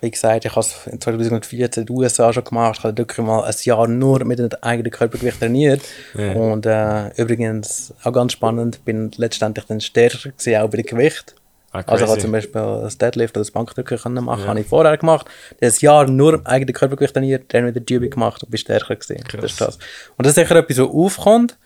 [0.01, 3.25] Wie gesagt, ich habe es in 2014 in den USA schon gemacht, ich habe wirklich
[3.25, 5.81] mal ein Jahr nur mit dem eigenen Körpergewicht trainiert.
[6.15, 6.33] Ja.
[6.33, 11.35] Und äh, übrigens, auch ganz spannend, bin letztendlich dann stärker gewesen, auch bei dem Gewicht.
[11.71, 14.67] Ah, Also ich habe zum Beispiel das Deadlift oder das Bankdrücken können machen, habe ich
[14.67, 15.27] vorher gemacht.
[15.59, 18.95] Das Jahr nur im eigenen Körpergewicht trainiert, dann wieder die Übung gemacht und bin stärker
[18.95, 19.23] gewesen.
[19.33, 19.75] Das ist das.
[20.15, 21.57] Und das ist sicher etwas, was aufkommt.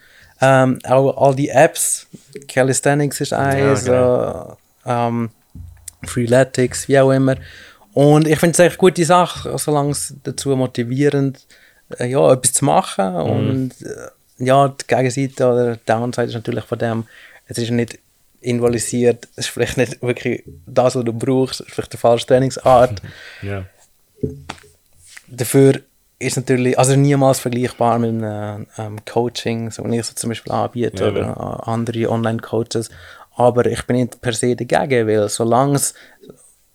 [0.42, 2.08] Ähm, auch all die Apps,
[2.48, 4.58] Calisthenics ist eins, genau.
[4.86, 5.30] äh, ähm,
[6.04, 7.36] Freeletics, wie auch immer.
[7.94, 11.46] Und ich finde es eine gute Sache, solange es dazu motivierend
[12.00, 13.16] äh, ja, etwas zu machen.
[13.16, 17.04] Und äh, ja, die Gegenseite oder die Downside ist natürlich von dem,
[17.48, 18.00] es ist nicht
[18.40, 22.26] invalidisiert, es ist vielleicht nicht wirklich das, was du brauchst, es ist vielleicht die falsche
[22.28, 23.02] Trainingsart.
[23.42, 23.66] Ja.
[25.28, 25.82] Dafür
[26.22, 30.52] ist natürlich, also niemals vergleichbar mit einem ähm, Coaching, so wie ich es zum Beispiel
[30.52, 31.34] anbiete, Ja, oder ja.
[31.34, 32.90] andere Online-Coaches.
[33.36, 35.94] Aber ich bin nicht per se dagegen, weil solange es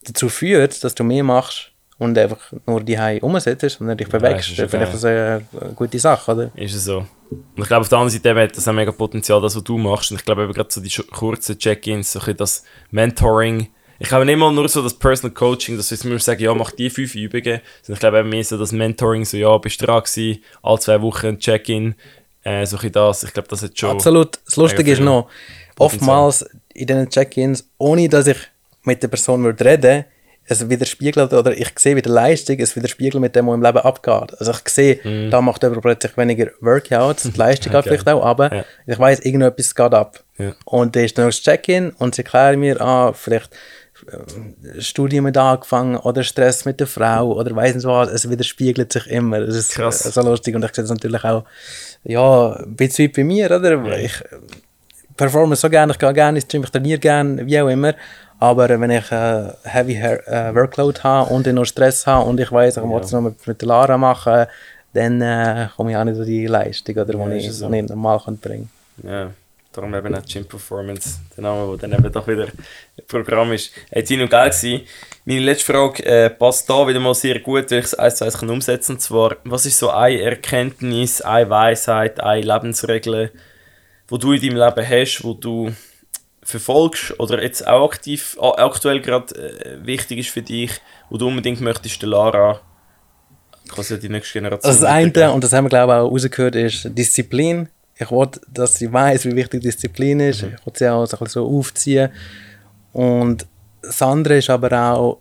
[0.05, 4.51] dazu führt, dass du mehr machst und einfach nur die Hause umsetzt und dich bewegst,
[4.51, 5.43] ist ja finde ich das eine
[5.75, 6.51] gute Sache, oder?
[6.55, 6.99] Ist es so.
[7.31, 9.79] Und ich glaube, auf der anderen Seite hat das auch mega Potenzial, das, was du
[9.79, 10.11] machst.
[10.11, 13.69] Und ich glaube eben gerade so die kurzen Check-ins, so ein das Mentoring.
[13.99, 16.91] Ich glaube nicht mal nur so das Personal Coaching, dass wir sagen, ja, mach die
[16.91, 17.61] fünf Übungen.
[17.83, 21.01] Sondern ich glaube mehr so das Mentoring, so, ja, bist du dran gewesen, alle zwei
[21.03, 21.95] Wochen ein Check-in.
[22.43, 23.25] Äh, so ein das.
[23.25, 23.91] Ich glaube, das hat schon...
[23.91, 24.39] Absolut.
[24.45, 25.29] Das Lustige ist noch,
[25.79, 28.39] oftmals in diesen Check-ins, ohne dass ich
[28.85, 30.05] mit der Person würde reden
[30.49, 34.39] es widerspiegelt oder ich sehe wieder Leistung, es widerspiegelt mit dem, was im Leben abgeht.
[34.39, 37.81] Also ich sehe, da macht jemand plötzlich weniger Workouts, die Leistung geht.
[37.81, 37.89] Okay.
[37.91, 38.65] vielleicht auch aber Ja.
[38.87, 40.23] ich weiß irgendetwas geht ab.
[40.39, 40.55] Ja.
[40.65, 43.51] Und dann ist dann noch das Check-in und sie erklären mir, ah, vielleicht
[44.07, 48.93] äh, Studium mit angefangen oder Stress mit der Frau oder weiss nicht was, es widerspiegelt
[48.93, 49.41] sich immer.
[49.41, 50.07] Das ist Krass.
[50.07, 51.45] äh, so lustig und ich sehe das natürlich auch,
[52.05, 53.99] ja, ein bisschen bei mir, oder?
[53.99, 54.23] Ich
[55.17, 57.95] performe so gerne, ich gehe gerne ins Gym, ich trainiere gerne, wie auch immer.
[58.39, 62.53] Aber wenn ich äh, Heavy äh, Workload habe und dann noch Stress habe und ich
[62.53, 64.47] weiß, ich muss es noch mit, mit der Lara machen,
[64.93, 67.69] dann äh, komme ich auch nicht so die Leistung, oder, Ja, die ich so.
[67.71, 68.69] nicht normal kann bringen
[69.03, 69.31] Ja,
[69.77, 73.73] darum eben auch Gym Performance, der Name, der dann eben doch wieder ein Programm ist.
[73.91, 74.87] Hey, Tino, geil gewesen.
[75.25, 78.25] Meine letzte Frage äh, passt da wieder mal sehr gut, weil ich es eins zu
[78.25, 78.97] eins kann umsetzen kann.
[78.97, 83.33] Und zwar, was ist so eine Erkenntnis, eine Weisheit, eine Lebensregel,
[84.09, 85.73] wo du in deinem Leben hast, wo du
[86.43, 90.71] verfolgst oder jetzt auch aktiv, aktuell gerade äh, wichtig ist für dich,
[91.11, 92.61] wo du unbedingt möchtest, der Lara
[93.69, 96.55] quasi die nächste Generation Also das eine, und das haben wir glaube ich auch rausgehört,
[96.55, 97.69] ist Disziplin.
[97.99, 100.43] Ich wollte, dass sie weiß, wie wichtig Disziplin ist.
[100.43, 102.11] Ich wollte sie auch so, ein bisschen so aufziehen.
[102.93, 103.47] Und
[103.83, 105.21] das andere ist aber auch,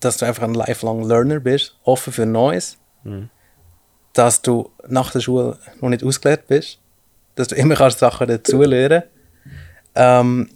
[0.00, 2.78] dass du einfach ein lifelong Learner bist, offen für Neues.
[4.12, 6.78] Dass du nach der Schule noch nicht ausgelernt bist.
[7.34, 9.02] Dass du immer kannst Sachen dazulernen
[9.94, 10.48] ähm,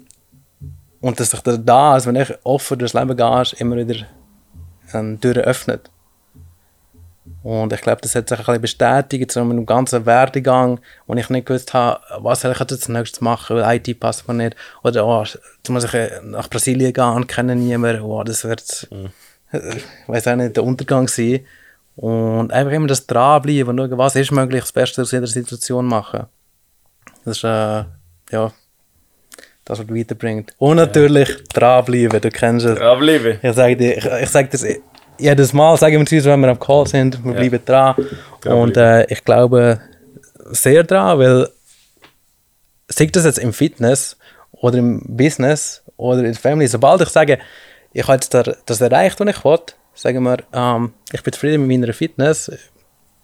[1.01, 4.07] Und dass sich also wenn ich offen durchs Leben gehst, immer wieder
[4.93, 5.91] eine Tür öffnet.
[7.49, 11.15] Und ich glaube, das hat sich ein bisschen bestätigt, so mit dem ganzen Werdegang, wo
[11.15, 14.35] ich nicht gewusst habe, was soll ich jetzt als nächstes machen, weil IT passt mir
[14.35, 14.55] nicht.
[14.85, 18.03] Oder, oh, jetzt muss ich äh, nach Brasilien gehen und kenne niemanden.
[18.03, 18.87] Oh, das wird,
[19.51, 21.41] ich weiß auch nicht, der Untergang sein.
[21.97, 25.87] Und einfach immer das dranbleiben und schauen, was ist möglich, das Beste aus jeder Situation
[25.87, 26.27] machen.
[27.25, 27.85] Das ist, äh,
[28.31, 28.53] ja,
[29.65, 30.53] das, was weiterbringt.
[30.59, 32.79] Und natürlich dranbleiben, du kennst es.
[32.79, 33.39] Dranbleiben.
[33.43, 34.67] Ich sage dir, ich, ich sage das
[35.19, 37.95] jedes Mal, sagen wir zu uns, wenn wir am Call sind, wir bleiben dran.
[38.47, 39.81] Und äh, ich glaube
[40.51, 41.49] sehr dran, weil
[42.89, 44.17] sei das jetzt im Fitness
[44.53, 47.39] oder im Business oder in der Family, sobald ich sage,
[47.93, 51.67] ich habe jetzt da- das erreicht, was ich wollte, sagen wir, ähm, ich bin zufrieden
[51.67, 52.51] mit meiner Fitness,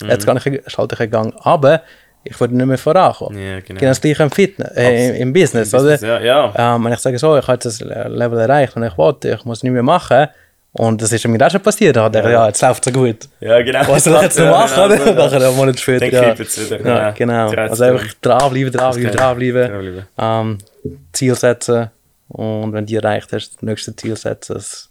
[0.02, 1.82] jetzt kann ich, schalte ich einen Gang aber
[2.26, 3.38] ich würde nicht mehr vorankommen.
[3.38, 3.78] Ja, genau.
[3.80, 5.90] Genau das gleiche im, Fitness, äh, im, im Business, Im oder?
[5.92, 6.74] Business, ja, ja.
[6.76, 9.44] Ähm, wenn ich sage so, ich habe jetzt das Level erreicht und ich wollte, ich
[9.44, 10.28] muss nicht mehr machen,
[10.76, 11.94] Und das ist mir auch schon passiert.
[11.94, 13.28] Da hat er, ja, jetzt läuft es so gut.
[13.38, 13.86] Ja, genau.
[13.86, 15.14] Was soll ich jetzt noch machen, oder?
[15.14, 16.10] Nachher einen Monat später.
[16.10, 16.80] Dann Ja, es wieder.
[16.80, 17.48] ja Ja, genau.
[17.48, 19.68] dreht's Also einfach dranbleiben, dranbleiben, dranbleiben.
[19.68, 20.06] Dranbleiben.
[20.18, 20.58] Ähm,
[21.12, 21.90] Ziel setzen.
[22.26, 24.54] Und wenn du die erreicht hast, das nächste Ziel setzen.
[24.54, 24.90] Das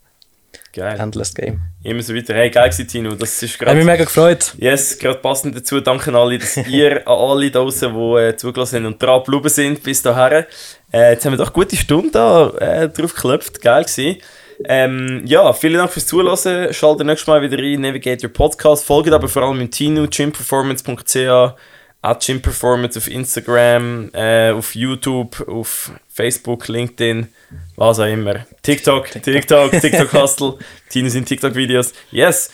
[0.71, 0.99] Geil.
[0.99, 1.61] Endless Game.
[1.84, 2.34] Immer so weiter.
[2.34, 3.13] Hey, geil gewesen, Tino.
[3.13, 3.84] Das ist Hat mich gerade...
[3.84, 4.53] mega gefreut.
[4.57, 5.81] Yes, gerade passend dazu.
[5.81, 9.21] Danke an alle, dass ihr, an alle da draussen, die äh, zugelassen haben und dran
[9.23, 10.45] geblieben sind bis dahin.
[10.91, 13.61] Äh, jetzt haben wir doch eine gute Stunde da äh, drauf geklopft.
[13.61, 14.17] Geil gewesen.
[14.65, 16.73] Ähm, ja, vielen Dank fürs Zuhören.
[16.73, 18.85] Schaltet nächstes Mal wieder rein, Navigator Podcast.
[18.85, 21.55] Folgt aber vor allem im Tino, gymperformance.ch,
[22.01, 27.27] at gymperformance auf Instagram, äh, auf YouTube, auf Facebook, LinkedIn,
[27.75, 28.45] was auch immer.
[28.61, 30.57] TikTok, TikTok, TikTok Hustle,
[30.89, 31.93] Tino sind TikTok-Videos.
[32.11, 32.51] Yes!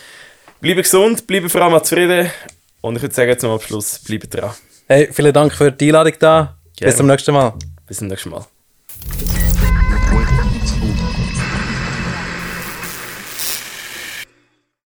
[0.61, 2.29] Bleibe gesund, bleibe vor allem auch zufrieden.
[2.81, 4.51] Und ich würde sagen, zum Abschluss, bleibe dran.
[4.87, 6.57] Hey, vielen Dank für die Einladung da.
[6.75, 6.91] Gerne.
[6.91, 7.53] Bis zum nächsten Mal.
[7.87, 8.59] Bis zum nächsten Mal.